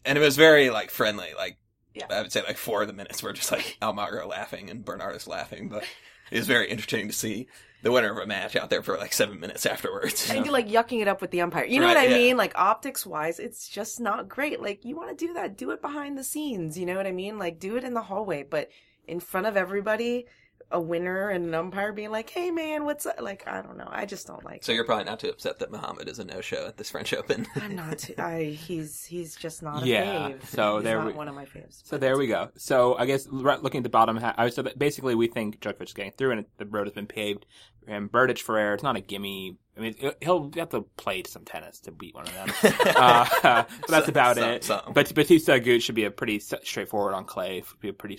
[0.04, 1.30] and it was very like friendly.
[1.36, 1.58] Like
[1.94, 2.06] Yeah.
[2.10, 5.26] I would say, like four of the minutes were just like Almagro laughing and Bernardes
[5.26, 5.82] laughing, but
[6.30, 7.46] it was very interesting to see
[7.82, 10.30] the winner of a match out there for like seven minutes afterwards.
[10.30, 11.64] and like yucking it up with the umpire.
[11.66, 12.16] You know Right, what I yeah.
[12.16, 12.36] mean?
[12.38, 14.60] Like optics wise, it's just not great.
[14.62, 16.78] Like you want to do that, do it behind the scenes.
[16.78, 17.38] You know what I mean?
[17.38, 18.70] Like do it in the hallway, but
[19.06, 20.24] in front of everybody,
[20.70, 23.88] a winner and an umpire being like, "Hey man, what's up?" Like I don't know.
[23.90, 24.64] I just don't like.
[24.64, 24.76] So it.
[24.76, 27.46] you're probably not too upset that Muhammad is a no-show at this French Open.
[27.56, 27.98] I'm not.
[27.98, 30.46] Too, I he's he's just not a Yeah, fave.
[30.46, 31.80] so he's there not we- one of my faves.
[31.86, 32.48] So there we go.
[32.56, 35.60] So I guess right- looking at the bottom half, I so that basically we think
[35.60, 37.46] Djokovic is getting through, and the road has been paved.
[37.86, 39.56] And Berdych Ferrer, it's not a gimme.
[39.76, 42.48] I mean, he'll have to play some tennis to beat one of them.
[42.96, 44.64] uh, but that's about Some- it.
[44.64, 44.92] some.
[44.94, 47.62] But Bautista Agut should be a pretty straightforward on clay.
[47.80, 48.18] Be a pretty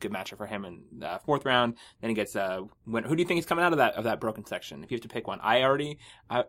[0.00, 1.74] good matchup for him in the fourth round.
[2.00, 4.04] Then he gets uh, when, who do you think is coming out of that of
[4.04, 4.82] that broken section?
[4.84, 5.98] If you have to pick one, I already,
[6.30, 6.44] I,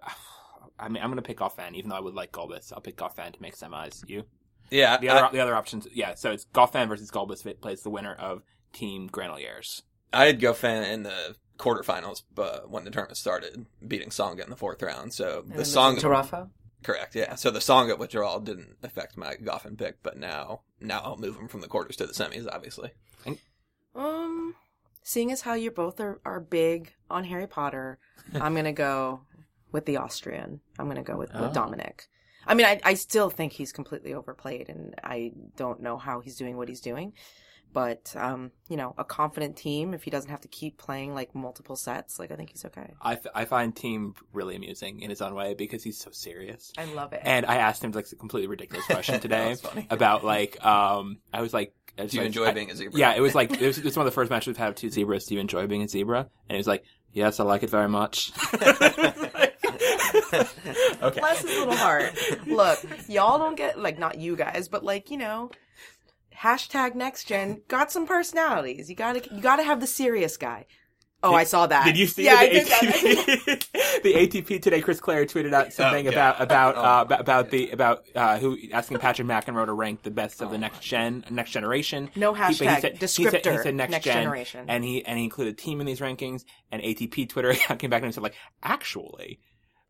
[0.80, 2.71] I mean, I'm gonna pick Goffin, even though I would like Gulbis.
[2.71, 4.08] I'll pick Goffin to make semis.
[4.08, 4.23] You?
[4.69, 6.13] yeah, The I- other the other options, yeah.
[6.13, 9.82] So it's Goffin versus Gulbis plays the winner of Thiem Granollers.
[10.13, 14.56] I'd go fan in the quarterfinals, but when the tournament started, beating Tsonga in the
[14.56, 15.13] fourth round.
[15.13, 16.49] So the song, Tarafa.
[16.84, 17.36] correct, yeah.
[17.36, 21.47] So the Tsonga withdrawal didn't affect my Goffin pick, but now, now I'll move him
[21.47, 22.91] from the quarters to the semis, obviously.
[23.95, 24.56] Um,
[25.04, 27.99] seeing as how you both are, are big on Harry Potter,
[28.34, 29.21] I'm gonna go
[29.71, 30.62] with the Austrian.
[30.80, 31.43] I'm gonna go with, Oh.
[31.43, 32.08] with Dominic.
[32.45, 36.36] I mean, I, I still think he's completely overplayed, and I don't know how he's
[36.36, 37.13] doing what he's doing.
[37.74, 41.34] But um, you know, a confident Thiem, if he doesn't have to keep playing like
[41.34, 42.94] multiple sets, like I think he's okay.
[43.02, 46.72] I, f- I find Thiem really amusing in his own way because he's so serious.
[46.78, 47.22] I love it.
[47.24, 49.56] And I asked him like a completely ridiculous question today
[49.90, 53.00] about like um I was like I Do you like- enjoy I- being a zebra?
[53.00, 54.68] Yeah, it was like it was, it was one of the first matches we've had
[54.70, 55.26] with two zebras.
[55.26, 56.20] Do you enjoy being a zebra?
[56.20, 58.32] And he was like, Yes, I like it very much.
[61.02, 61.20] okay.
[61.20, 62.14] Bless his little heart.
[62.48, 65.52] Look, y'all don't get like not you guys, but like you know,
[66.41, 68.89] hashtag next gen got some personalities.
[68.89, 70.65] You gotta you gotta have the serious guy.
[71.26, 71.86] Oh, I saw that.
[71.86, 72.82] Did you see Yeah, I the, did that.
[72.84, 74.82] ATP, the ATP today?
[74.82, 76.15] Chris Clarey tweeted out something Oh, yeah.
[76.15, 76.82] about about Oh.
[76.84, 80.52] uh, about, about the about uh, who asking Patrick McEnroe to rank the best of
[80.52, 82.10] the next gen next generation.
[82.17, 84.65] No He- hashtag, he said, he said, he said next, next gen, generation.
[84.67, 86.43] and he and he included Thiem in these rankings.
[86.74, 89.39] And ATP Twitter came back and said like, actually.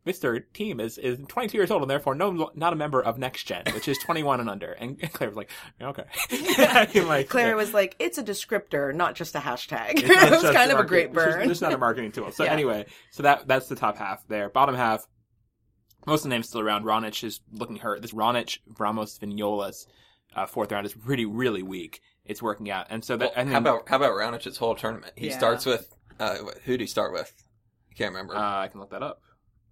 [0.05, 0.43] Mr.
[0.53, 3.63] Thiem is, is 22 years old and therefore no, not a member of Next Gen,
[3.73, 4.73] which is 21 and under.
[4.73, 5.49] And Clarey was like,
[5.81, 6.03] okay.
[7.03, 7.53] Like, Clarey yeah.
[7.55, 10.71] was like, "It's a descriptor, not just a hashtag." It's it not was just kind
[10.71, 11.51] of a market- great it's just- burn.
[11.51, 12.31] It's not a marketing tool.
[12.31, 12.51] So Yeah.
[12.51, 14.49] anyway, so that that's the top half there.
[14.49, 15.05] Bottom half,
[16.05, 16.83] most of the names still around.
[16.83, 18.01] Raonic is looking hurt.
[18.01, 19.85] This Raonic, Ramos, Vignolas,
[20.35, 22.01] uh, fourth round is really really weak.
[22.25, 24.75] It's working out, and so that Well, and then, how about how about Raonic's whole
[24.75, 25.13] tournament?
[25.15, 25.37] He Yeah.
[25.37, 27.31] starts with uh, who do you start with?
[27.91, 28.35] I can't remember.
[28.35, 29.21] uh, I can look that up.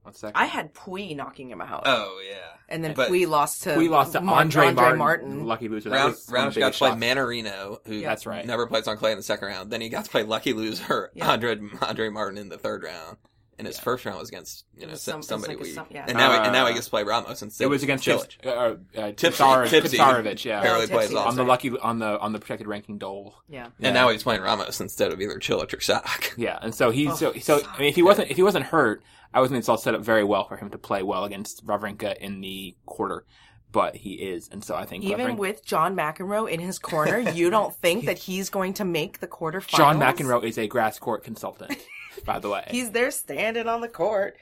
[0.03, 0.35] One second.
[0.35, 2.37] I had Pouille knocking him out, oh yeah.
[2.69, 5.45] and then but- Pouille lost to we lost to Mar- Andre, Martin, Martin.
[5.45, 5.89] lucky loser.
[5.91, 7.01] That Round, was one of Raonic the got to biggest play shocks.
[7.03, 8.45] Mannarino, who That's right.
[8.45, 9.69] never plays on clay in the second round.
[9.71, 11.29] Then he got to play lucky loser Yeah.
[11.31, 13.17] Andre Andre Martin in the third round.
[13.59, 13.83] And his Yeah.
[13.83, 15.75] first round was against you know was some, some- it was somebody like a weak.
[15.75, 16.05] some- yeah.
[16.07, 17.65] And now he, and now he Uh, gets to play Ramos instead.
[17.65, 18.29] It was against Cilic.
[18.29, 19.43] Tips, uh, uh, Tipsy.
[19.43, 19.97] Tipsar- Tipsy.
[19.99, 20.93] Tipsarevic, yeah, Barely Tipsy.
[20.95, 23.35] plays On on the lucky on the on the protected ranking dole.
[23.47, 23.89] Yeah, Yeah.
[23.89, 26.33] And now he's playing Ramos instead of either Cilic or Sock.
[26.37, 27.61] Yeah, and so he's Oh, so so.
[27.71, 29.95] I mean, if he wasn't if he wasn't hurt, I was think it's all set
[29.95, 33.25] up very well for him to play well against Wawrinka in the quarter.
[33.71, 37.49] But he is, and so I think even with John McEnroe in his corner, you
[37.49, 39.77] don't think that he's going to make the quarterfinals?
[39.77, 41.77] John McEnroe is a grass court consultant,
[42.25, 42.65] by the way.
[42.71, 44.35] He's there standing on the court.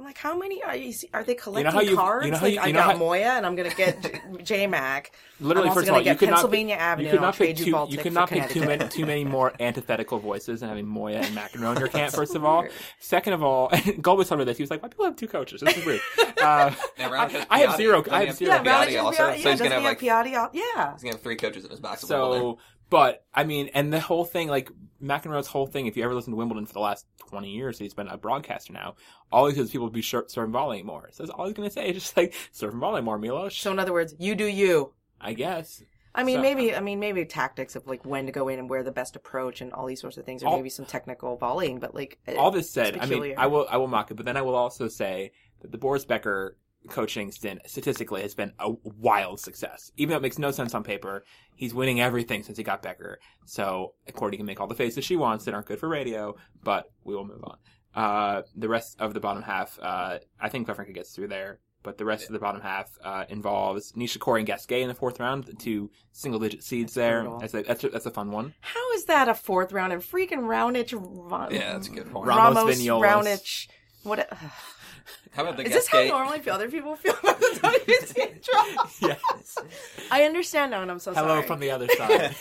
[0.00, 0.94] I'm like, how many are you?
[1.12, 2.24] Are they collecting how you- cards?
[2.24, 4.22] you know how like, you- I you know got how- Moya, and I'm gonna get
[4.42, 5.12] J Mac.
[5.40, 7.04] Literally, I'm also first of gonna all, get you could Pennsylvania not Avenue.
[7.06, 9.52] You could not trade pick you You could not pick too many too many more
[9.60, 12.14] antithetical voices and having Moya and McEnroe in your camp.
[12.14, 12.66] First of all,
[12.98, 14.56] second of all, Gold was talking about this.
[14.56, 15.60] He was like, "Why people have two coaches?
[15.60, 17.98] This is weird." Uh, Now, Raonic has I have zero.
[18.00, 18.50] Doesn't I have have zero.
[18.54, 20.54] Yeah, Piatti also, also, so yeah, he's gonna have, he have Piatti out?
[20.54, 20.92] Yeah.
[20.94, 22.30] He's gonna have three coaches in his basketball.
[22.32, 22.40] building.
[22.40, 22.58] So,
[22.88, 24.70] but I mean, and the whole thing, like
[25.02, 25.86] McEnroe's whole thing.
[25.86, 28.72] If you ever listen to Wimbledon for the last twenty years, he's been a broadcaster
[28.72, 28.96] now.
[29.32, 31.08] All he says people be sure, serving volley more.
[31.12, 31.88] So that's all he's gonna say.
[31.88, 33.56] Is just like serving volley more, Milos.
[33.56, 34.92] So in other words, you do you.
[35.20, 35.82] I guess.
[36.14, 36.74] I mean, So- maybe.
[36.74, 39.16] Uh, I mean, maybe tactics of like when to go in and where the best
[39.16, 41.78] approach and all these sorts of things, or All- maybe some technical volleying.
[41.78, 43.34] But like, All this said, I mean.
[43.38, 46.04] I will I will mock it, but then I will also say that the Boris
[46.04, 46.56] Becker
[46.88, 49.90] coaching stint statistically has been a wild success.
[49.96, 53.18] Even though it makes no sense on paper, he's winning everything since he got Becker.
[53.44, 56.86] So Courtney can make all the faces she wants that aren't good for radio, but
[57.04, 57.56] we will move on.
[57.94, 61.60] Uh, the rest of the bottom half, uh, I think Wawrinka gets through there.
[61.82, 65.18] But the rest of the bottom half uh, involves Nishikori and Gasquet in the fourth
[65.18, 67.22] round, the two single-digit seeds there.
[67.22, 67.38] brutal.
[67.38, 68.52] That's a, that's a, that's a fun one.
[68.60, 70.92] How is that a fourth round and freaking Raonic?
[70.94, 72.26] Ra- Yeah, that's a good point.
[72.28, 73.02] Ramos, Ramos, Vignolas.
[73.02, 73.68] Raonic.
[74.02, 74.30] What?
[75.32, 76.08] How about the Is this how Gasquet?
[76.10, 76.50] normally?
[76.50, 78.44] Other people feel about the WTA
[79.00, 79.08] draw?
[79.08, 79.58] Yes.
[80.10, 81.24] I understand now, and I'm so sorry.
[81.24, 81.46] Hello sorry.
[81.46, 82.34] from the other side.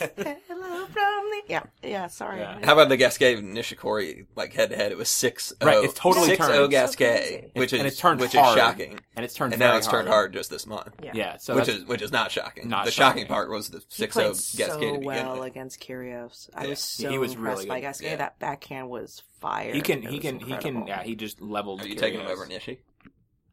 [0.47, 0.93] Hello from
[1.29, 1.41] the.
[1.47, 2.07] Yeah, yeah.
[2.07, 2.39] Sorry.
[2.39, 2.57] Yeah.
[2.65, 4.91] How about the Gasquet Nishikori like head to head?
[4.91, 6.57] It was six Right, oh it's totally six oh turned.
[6.59, 8.57] oh So Gasquet, which is and it's turned which hard.
[8.57, 8.99] is shocking.
[9.15, 11.11] and it's turned And very now it's turned hard just this month, Yeah.
[11.13, 12.69] Yeah, so which is which is not shocking.
[12.69, 13.23] Not the shocking.
[13.23, 15.47] shocking part was the six zero six played oh Gasquet so to begin well with.
[15.47, 16.49] against Kyrgios.
[16.55, 16.69] I Yeah.
[16.71, 17.85] was so He was impressed really by good.
[17.87, 18.09] Gasquet.
[18.11, 18.15] Yeah.
[18.17, 19.73] That backhand was fire.
[19.73, 20.87] he can It he was can he can incredible.
[20.87, 21.81] yeah he just leveled.
[21.81, 22.31] Are you taking him Kyrgios.
[22.31, 22.77] over Nishi?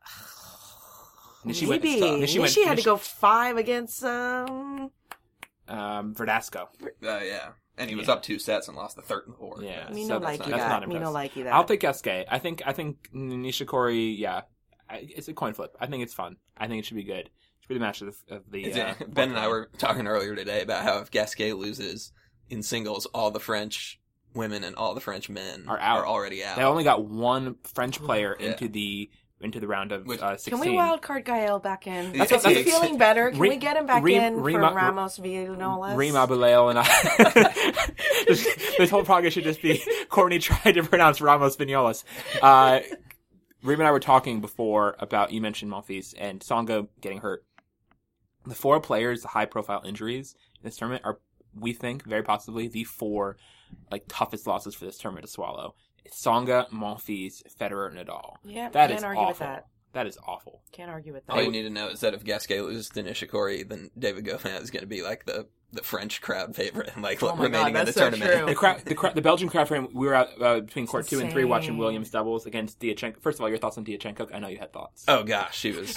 [1.45, 4.91] Nishi went- Maybe Nishi Nishi, went- had Nishi- to go five against um.
[5.69, 6.69] Um, Verdasco.
[6.83, 8.15] Uh, yeah, and he was Yeah.
[8.15, 9.63] up two sets and lost the third and the fourth.
[9.63, 10.69] Yeah, Me so no that's like not, you that's that.
[10.69, 11.15] not Me no impressive.
[11.15, 11.55] like you that.
[11.55, 12.25] I'll take Gasquet.
[12.31, 14.17] I think I think Nishikori.
[14.17, 14.43] Yeah,
[14.89, 15.77] I- it's a coin flip.
[15.81, 16.37] I think it's fun.
[16.57, 17.27] I think it should be good.
[17.27, 17.31] It
[17.63, 19.69] should be the match of the, of the Is uh, it- ben and I were
[19.79, 22.13] talking earlier today about how if Gasquet loses
[22.49, 23.99] in singles, all the French
[24.37, 26.05] women and all the French men Are out.
[26.05, 26.57] already out.
[26.57, 28.49] They only got one French player Yeah.
[28.53, 30.63] into the into the round of Which- uh, sixteen.
[30.63, 32.17] Can we wild card Gael back in?
[32.17, 33.31] That's Is what- he that's- feeling better?
[33.31, 35.95] Can Re- we get him back Re- in Rema- for Ramos Villanolas?
[35.95, 37.93] Reem Abulleil and I.
[38.27, 42.05] this, this whole podcast should just be Courtney tried to pronounce Ramos Vignolas.
[42.41, 42.81] Uh,
[43.63, 47.45] Rima and I were talking before about you mentioned Monfils and Tsonga getting hurt.
[48.47, 51.19] The four players, the high profile injuries in this tournament are,
[51.55, 53.37] we think, very possibly the four
[53.91, 55.75] like toughest losses for this tournament to swallow.
[56.05, 58.35] It's Tsonga, Monfils, Federer, Nadal.
[58.45, 59.29] Yeah, That can't is argue awful.
[59.31, 59.67] with that.
[59.93, 60.63] That is awful.
[60.73, 61.33] Can't argue with that.
[61.33, 64.61] All you need to know is that if Gasquet loses to Nishikori, then David Goffin
[64.61, 67.87] is going to be like the, the French crowd favorite, like Oh remaining God, in
[67.87, 68.31] the so tournament.
[68.31, 68.47] true.
[68.47, 69.89] The crowd, the, crowd, the Belgian crowd frame.
[69.95, 71.79] We were out uh, between court two and three watching.
[71.79, 73.23] Williams doubles against Diachenko.
[73.23, 74.35] First of all, your thoughts on Diachenko?
[74.35, 75.05] I know you had thoughts.
[75.09, 75.97] Oh gosh, she was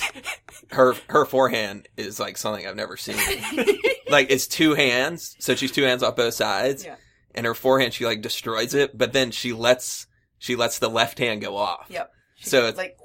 [0.71, 3.17] her her forehand is like something I've never seen.
[4.10, 6.95] like it's two hands, so she's two hands off both sides, Yeah.
[7.36, 11.20] And her forehand she like destroys it, but then she lets she lets the left
[11.20, 11.88] hand go off.
[11.89, 12.12] Yep.
[12.42, 12.98] So it's like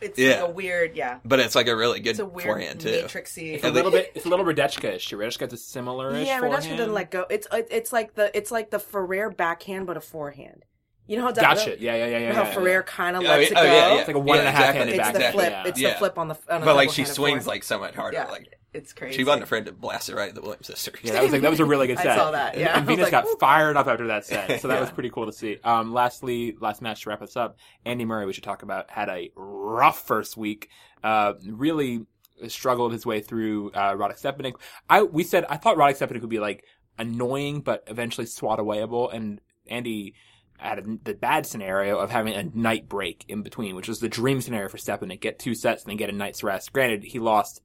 [0.00, 0.40] it's Yeah.
[0.42, 1.18] like a weird, yeah.
[1.24, 2.88] but it's like a really good It's a weird forehand too.
[3.04, 3.54] matrixy.
[3.54, 4.10] It's a little bit.
[4.16, 5.10] It's a little Radechka-ish.
[5.10, 6.64] Radechka's a similar-ish Yeah, forehand.
[6.64, 7.24] Radechka doesn't let go.
[7.30, 10.64] It's it- it's like the it's like the Ferrer backhand, but a forehand.
[11.06, 11.76] You know how Gotcha.
[11.80, 12.32] Yeah, yeah, yeah, yeah.
[12.32, 12.54] how yeah.
[12.54, 13.72] Ferrer kind of Oh, lets yeah, it oh, go.
[13.72, 13.98] yeah, yeah.
[14.00, 14.78] It's like a one and a half exactly.
[14.98, 15.50] handed It's the flip.
[15.52, 15.64] Yeah.
[15.66, 15.90] It's Yeah.
[15.90, 16.36] the flip on the.
[16.48, 17.46] On But like she swings forehand.
[17.46, 18.16] like so much harder.
[18.16, 19.16] Yeah, Like it's crazy.
[19.18, 20.94] she wasn't afraid to blast it right at the Williams sisters.
[21.02, 22.06] Yeah, that was like that was a really good set.
[22.08, 22.68] I saw that, yeah.
[22.68, 24.80] and, and Venus like, got "Ooh." fired up after that set, so that Yeah.
[24.80, 25.58] was pretty cool to see.
[25.62, 29.08] Um, lastly, last match to wrap us up, Andy Murray, we should talk about, had
[29.08, 30.68] a rough first week.
[31.02, 32.06] Uh, really
[32.48, 34.54] struggled his way through uh, Radek Stepanek.
[34.88, 36.64] I we said I thought Radek Stepanek would be like
[36.98, 40.14] annoying, but eventually swat awayable, and Andy
[40.58, 44.08] had a, the bad scenario of having a night break in between, which was the
[44.08, 45.20] dream scenario for Stepanek.
[45.20, 46.72] Get two sets and then get a night's rest.
[46.72, 47.60] Granted, he lost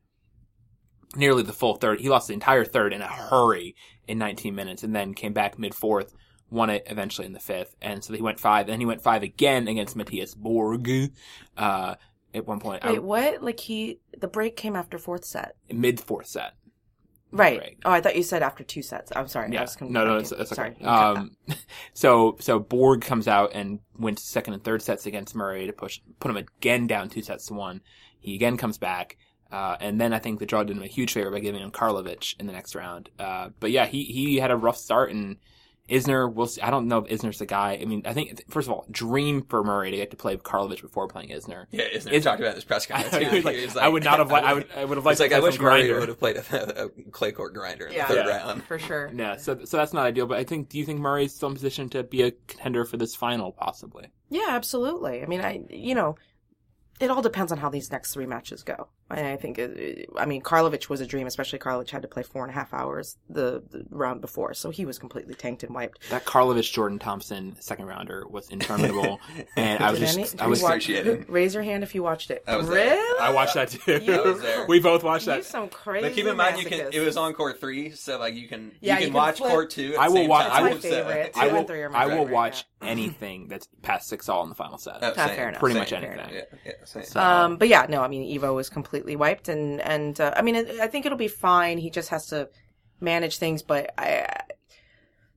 [1.15, 1.99] nearly the full third.
[2.01, 3.75] He lost the entire third in a hurry
[4.07, 6.13] in 19 minutes and then came back mid fourth,
[6.49, 7.75] won it eventually in the fifth.
[7.81, 8.67] And so he went five.
[8.67, 11.11] Then he went five again against Mathias Bourgue.
[11.57, 11.95] Uh,
[12.33, 13.41] at one point, Wait, I- what?
[13.41, 15.55] Like he the break came after fourth set.
[15.71, 16.53] mid fourth set.
[17.31, 17.59] Right.
[17.59, 17.77] Break.
[17.83, 19.11] Oh, I thought you said after two sets.
[19.15, 19.49] I'm sorry.
[19.51, 19.65] Yeah.
[19.81, 20.69] No, no, I it's, did- it's sorry.
[20.71, 20.83] okay.
[20.83, 20.89] That.
[21.17, 21.31] Um,
[21.93, 25.99] so, so Bourgue comes out and wins second and third sets against Murray to push,
[26.21, 27.81] put him again down two sets to one.
[28.19, 29.17] He again comes back.
[29.51, 31.71] Uh, and then I think the draw did him a huge favor by giving him
[31.71, 33.09] Karlovic in the next round.
[33.17, 35.37] Uh, but yeah, he, he had a rough start and
[35.89, 36.59] Isner, we'll see.
[36.59, 37.79] I don't know if Isner's the guy.
[37.81, 40.81] I mean, I think, first of all, dream for Murray to get to play Karlovic
[40.81, 41.65] before playing Isner.
[41.71, 43.29] Yeah, isn't It's- Talked about this press I, conference.
[43.29, 43.35] too.
[43.37, 45.21] was like, He was I would not have liked, I would, I would have liked
[45.21, 45.99] like to I play wish Murray grinder.
[46.01, 48.05] would have played a, a clay court grinder in Yeah.
[48.09, 48.37] the third Yeah.
[48.37, 48.63] round.
[48.65, 49.09] for sure.
[49.15, 50.25] Yeah, so so that's not ideal.
[50.25, 52.97] But I think, do you think Murray's still in position to be a contender for
[52.97, 54.07] this final, possibly?
[54.29, 55.23] Yeah, absolutely.
[55.23, 56.17] I mean, I you know,
[56.99, 58.89] it all depends on how these next three matches go.
[59.09, 62.23] And I think, it, I mean, Karlovic was a dream, especially Karlovic had to play
[62.23, 65.73] four and a half hours the, the round before, so he was completely tanked and
[65.73, 66.09] wiped.
[66.09, 69.21] That Karlovic Jordan Thompson second rounder was interminable,
[69.55, 71.25] and I was Did just any- I was you watch- excruciating.
[71.29, 72.43] Raise your hand if you watched it.
[72.47, 72.95] I was there.
[72.97, 73.19] really?
[73.21, 73.99] I watched that too.
[74.03, 74.65] You- I was there.
[74.67, 75.45] we both watched You that.
[75.45, 76.07] some crazy.
[76.09, 76.89] But keep in mind, you can.
[76.91, 78.73] It was on court three, so like you can.
[78.81, 79.51] Yeah, you you can can watch flip.
[79.51, 79.93] court two.
[79.93, 81.31] At I will watch- I will- favorite.
[81.37, 82.89] I will three I will favorite, watch yeah.
[82.89, 84.97] anything that's past six all in the final set.
[85.01, 85.61] Oh, same, fair enough.
[85.61, 85.79] Pretty same.
[85.81, 86.33] much anything.
[86.35, 87.03] Yeah, yeah, same.
[87.05, 90.41] So- Um, but yeah, no, I mean, Ivo was completely wiped, and and uh, I
[90.41, 91.77] mean, I think it'll be fine.
[91.77, 92.49] He just has to
[92.99, 94.27] manage things, but I,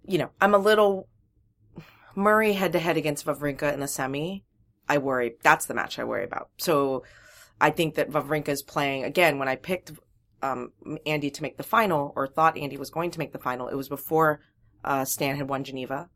[0.07, 1.09] you know, I'm a little
[2.15, 4.45] Murray head to head against Wawrinka in the semi.
[4.89, 5.37] I worry.
[5.43, 6.51] That's the match I worry about.
[6.59, 7.05] So
[7.61, 9.39] I think that Wawrinka is playing again.
[9.39, 9.93] When I picked
[10.43, 10.73] um,
[11.07, 13.77] Andy to make the final, or thought Andy was going to make the final, it
[13.77, 14.41] was before
[14.85, 16.09] uh, Stan had won Geneva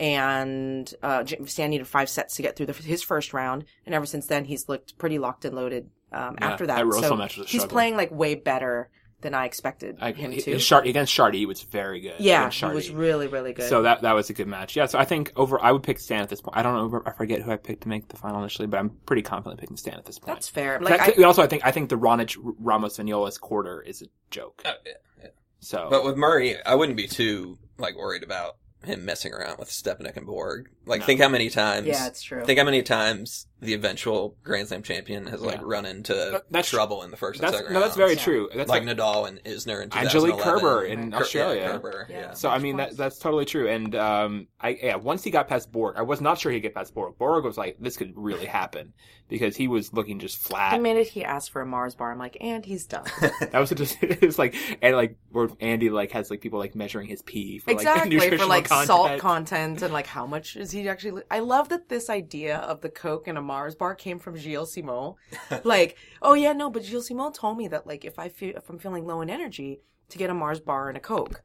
[0.00, 4.06] and uh, Stan needed five sets to get through the, his first round, and ever
[4.06, 5.90] since then he's looked pretty locked and loaded.
[6.12, 8.90] Um, Yeah, after that, that Rosol so match was a he's playing like way better
[9.20, 10.58] than I expected I, him his to.
[10.60, 12.14] Shard, against Chardy was very good.
[12.20, 13.68] yeah, against he was really really good.
[13.68, 14.76] So that that was a good match.
[14.76, 16.56] Yeah, so I think over I would pick Stan at this point.
[16.56, 18.90] I don't know, I forget who I picked to make the final initially, but I'm
[19.06, 20.36] pretty confident picking Stan at this point.
[20.36, 20.78] that's fair.
[20.80, 24.06] Like That- I, also, I think I think the Raonic Ramos Viñolas quarter is a
[24.30, 24.62] joke.
[24.64, 25.28] Oh, yeah, yeah.
[25.60, 29.68] So, But with Murray, I wouldn't be too like worried about him messing around with
[29.68, 30.68] Stepanek and Bourgue.
[30.86, 31.06] Like, No.
[31.06, 31.88] think how many times.
[31.88, 32.44] yeah, it's true.
[32.44, 35.62] Think how many times the eventual Grand Slam champion has like Yeah.
[35.64, 37.96] run into But that's- trouble in the first and second no, that's rounds.
[37.96, 38.18] very Yeah.
[38.22, 38.48] true.
[38.54, 41.60] That's like like, Nadal and Isner and Angelique Kerber in Ker- Australia.
[41.62, 42.18] Yeah, Kerber, Yeah.
[42.20, 42.32] yeah.
[42.34, 43.68] So I mean that that's totally true.
[43.68, 46.74] And um, I yeah, once he got past Bourgue, I was not sure he'd get
[46.74, 47.18] past Bourgue.
[47.18, 48.92] Bourgue was like, this could really happen
[49.28, 50.70] because he was looking just flat.
[50.70, 50.82] the flat.
[50.82, 53.04] minute he asked for a Mars bar, I'm like, and he's done.
[53.50, 56.74] That was just it was like and like where Andy like has like people like
[56.74, 58.86] measuring his pee for like exactly for like content.
[58.86, 62.56] salt content and like how much is he actually li- i love that this idea
[62.58, 65.14] of the coke and a mars bar came from gilles simon.
[65.64, 68.68] Like oh yeah no but gilles simon told me that like if i feel if
[68.70, 69.80] i'm feeling low in energy
[70.10, 71.42] to get a mars bar and a coke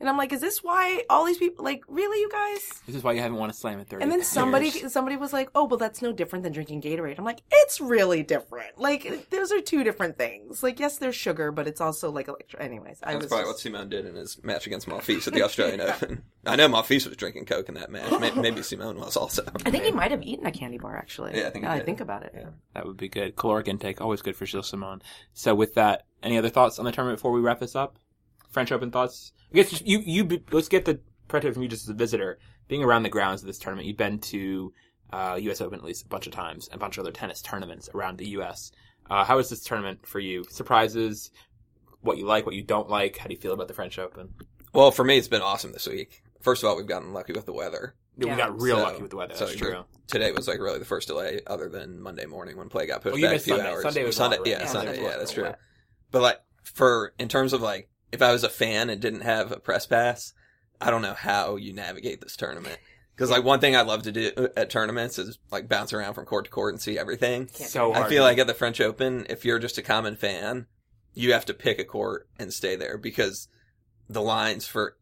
[0.00, 3.02] and i'm like is this why all these people like really you guys This is
[3.02, 4.02] why you haven't won a slam in thirty.
[4.02, 4.92] and then somebody years.
[4.92, 8.22] somebody was like, "Oh, well, that's no different than drinking Gatorade." I'm like, "It's really
[8.22, 8.78] different.
[8.78, 10.62] Like, those are two different things.
[10.62, 13.54] Like, yes, there's sugar, but it's also like electro." Anyways, I That's was probably just-
[13.54, 16.22] what Simon did in his match against Monfils at the Australian Open.
[16.46, 18.10] I know Monfils was drinking Coke in that match.
[18.20, 19.42] Maybe, maybe Simon was also.
[19.64, 21.36] I think he might have eaten a candy bar actually.
[21.36, 22.32] Yeah, I think he now I think about it.
[22.36, 22.50] Yeah.
[22.74, 23.36] That would be good.
[23.36, 25.02] Caloric intake, always good for Gilles Simon.
[25.32, 27.98] So with that, any other thoughts on the tournament before we wrap this up?
[28.56, 29.32] French Open thoughts?
[29.52, 30.98] I guess just, you, you, let's get the
[31.28, 32.38] perspective from you just as a visitor.
[32.68, 34.72] Being around the grounds of this tournament, you've been to
[35.12, 35.60] uh, U.S.
[35.60, 38.16] Open at least a bunch of times, and a bunch of other tennis tournaments around
[38.16, 38.72] the U.S.
[39.10, 40.42] Uh, how is this tournament for you?
[40.48, 41.30] Surprises?
[42.00, 42.46] What you like?
[42.46, 43.18] What you don't like?
[43.18, 44.30] How do you feel about the French Open?
[44.72, 46.22] Well, for me, it's been awesome this week.
[46.40, 47.94] First of all, we've gotten lucky with the weather.
[48.16, 49.34] We got real So- lucky with the weather.
[49.38, 49.84] That's you're- true.
[50.06, 53.12] Today was like really the first delay, other than Monday morning when play got pushed
[53.12, 53.70] Well, you back a few Sunday.
[53.70, 53.82] hours.
[53.82, 54.50] Sunday was Sunday, moderate.
[54.56, 55.42] yeah, Yeah, Sunday, Sunday yeah, that's true.
[55.42, 55.58] wet.
[56.10, 59.52] But like for in terms of like, if I was a fan and didn't have
[59.52, 60.32] a press pass,
[60.80, 62.78] I don't know how you navigate this tournament.
[63.14, 66.26] Because like one thing I love to do at tournaments is like bounce around from
[66.26, 67.48] court to court and see everything.
[67.48, 68.06] So do hard.
[68.06, 70.66] I feel like at the French Open, if you're just a common fan,
[71.14, 73.48] you have to pick a court and stay there because
[74.08, 74.96] the lines for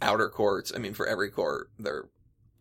[0.00, 2.04] outer courts, I mean, for every court, they're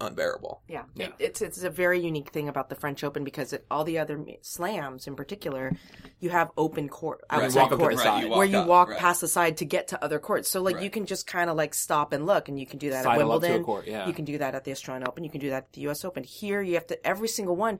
[0.01, 0.61] unbearable.
[0.67, 1.07] Yeah, Yeah.
[1.07, 3.99] It, it's it's a very unique thing about the French Open because it, all the
[3.99, 5.71] other slams, in particular,
[6.19, 8.23] you have open court outside Walk up to courts side.
[8.23, 8.99] you where you up, walk right.
[8.99, 10.49] past the side to get to other courts.
[10.49, 12.89] So like you can just kind of like stop and look, and you can do
[12.89, 13.63] that at Sidle up Wimbledon.
[13.63, 14.07] court, yeah.
[14.07, 15.23] You can do that at the Australian Open.
[15.23, 16.03] You can do that at the U.S.
[16.03, 16.23] Open.
[16.23, 17.79] Here, you have to every single one.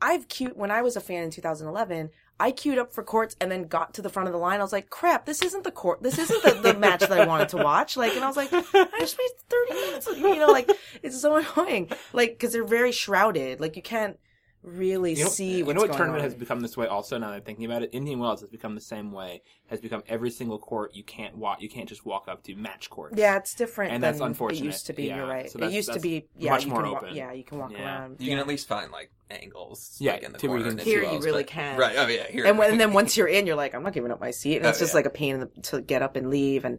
[0.00, 2.10] I've queued when I was a fan in 2011.
[2.40, 4.60] I queued up for courts and then got to the front of the line.
[4.60, 6.02] I was like, "Crap, this isn't the court.
[6.02, 8.52] This isn't the, the match that I wanted to watch." Like, and I was like,
[8.52, 10.70] "I just wasted 30 minutes." You know, like
[11.02, 11.90] it's so annoying.
[12.12, 13.60] Like, because they're very shrouded.
[13.60, 14.18] Like, you can't
[14.64, 16.30] really You know, see you know what tournament on.
[16.30, 17.90] has become this way also now that I'm thinking about it?
[17.92, 19.42] Indian Wells has become the same way.
[19.66, 22.88] Has become every single court you can't walk you can't just walk up to match
[22.90, 23.14] courts.
[23.18, 23.92] yeah, it's different.
[23.92, 24.62] And that's than unfortunate.
[24.62, 25.04] It used to be.
[25.04, 25.50] Yeah, You're right.
[25.50, 26.26] so it used to be.
[26.36, 27.14] Yeah, much you more can walk, open.
[27.16, 27.84] Yeah, you can walk Yeah.
[27.84, 28.16] around.
[28.20, 28.32] You yeah.
[28.32, 30.64] can at least find like angles, Yeah, like in the to corner.
[30.82, 31.78] Here two you L's, really but- can.
[31.78, 31.94] Right.
[31.98, 32.26] Oh yeah.
[32.28, 32.46] Here.
[32.46, 34.56] and, when, and then once you're in, you're like, I'm not giving up my seat,
[34.58, 34.96] and it's Oh, just yeah.
[34.98, 36.64] like a pain in the, to get up and leave.
[36.64, 36.78] And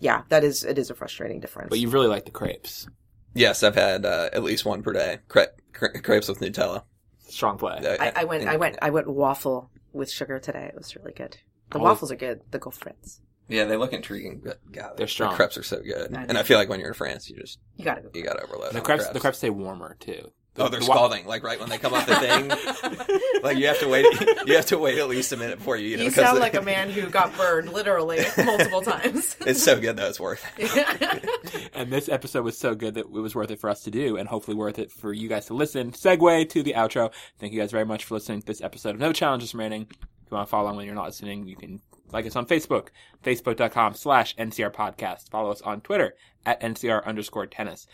[0.00, 1.68] yeah, that is it is a frustrating difference.
[1.70, 2.86] But you really like the crepes.
[3.34, 5.18] yes, I've had uh, at least one per day.
[5.28, 5.40] Cre-
[5.72, 6.84] cre- crepes with Nutella.
[7.28, 7.96] Strong play.
[8.00, 10.66] I, I went, and- I went, I went waffle with sugar today.
[10.66, 11.36] It was really good.
[11.70, 11.82] The Oh.
[11.82, 12.40] waffles are good.
[12.50, 13.20] The gaufrettes.
[13.48, 15.30] Yeah, they look intriguing, but God, They're strong.
[15.30, 16.26] The crepes are so good, I know.
[16.28, 18.10] and I feel like when you're in France, you just You gotta go.
[18.14, 18.72] you got to overload.
[18.74, 20.30] the crepes the crepes stay warmer too.
[20.58, 21.26] The- Oh, they're the wa- scalding!
[21.26, 22.48] Like right when they come off the thing,
[23.42, 24.04] like you have to wait.
[24.46, 26.04] You have to wait at least a minute before you eat it.
[26.04, 29.36] You 'cause sound like a man who got burned literally multiple times.
[29.46, 30.44] It's so good though; it's worth.
[30.58, 31.70] it.
[31.74, 34.16] And this episode was so good that it was worth it for us to do,
[34.16, 35.92] and hopefully worth it for you guys to listen.
[35.92, 37.12] Segue to the outro.
[37.38, 39.82] Thank you guys very much for listening to this episode of No Challenges Remaining.
[39.90, 41.80] If you want to follow along when you're not listening, you can
[42.12, 42.88] like us on Facebook,
[43.24, 45.30] facebook.com slash NCR podcast.
[45.30, 47.86] Follow us on Twitter at NCR underscore tennis.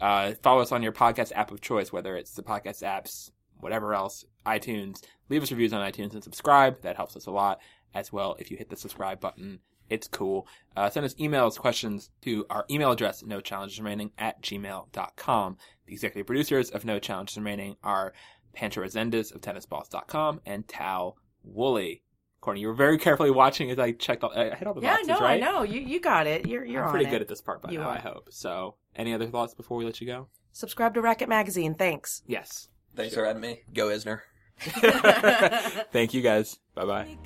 [0.00, 3.30] Uh, follow us on your podcast app of choice, whether it's the podcast apps,
[3.60, 5.02] whatever else, iTunes.
[5.28, 6.80] Leave us reviews on iTunes and subscribe.
[6.82, 7.60] That helps us a lot
[7.94, 8.36] as well.
[8.38, 9.60] If you hit the subscribe button,
[9.90, 10.46] it's cool.
[10.76, 15.56] Uh, send us emails, questions to our email address, no challenges remaining at gmail.com.
[15.86, 18.12] The executive producers of No Challenges Remaining are
[18.52, 22.02] Pancho Rezendes of tennisballs.com and Tal Woolley.
[22.40, 24.92] Courtney, you were very carefully watching as I checked all, I hit all the yeah,
[24.92, 25.42] boxes, no, right?
[25.42, 25.62] I know.
[25.62, 26.46] You you got it.
[26.46, 27.10] You're you're I'm on pretty it.
[27.10, 27.96] good at this part by You now, are.
[27.96, 28.28] I hope.
[28.30, 30.28] So, any other thoughts before we let you go?
[30.52, 31.74] Subscribe to Racquet Magazine.
[31.74, 32.22] Thanks.
[32.26, 32.68] Yes.
[32.94, 33.62] Thanks for having me.
[33.72, 34.20] Go Isner.
[35.92, 36.58] Thank you guys.
[36.74, 37.16] Bye bye.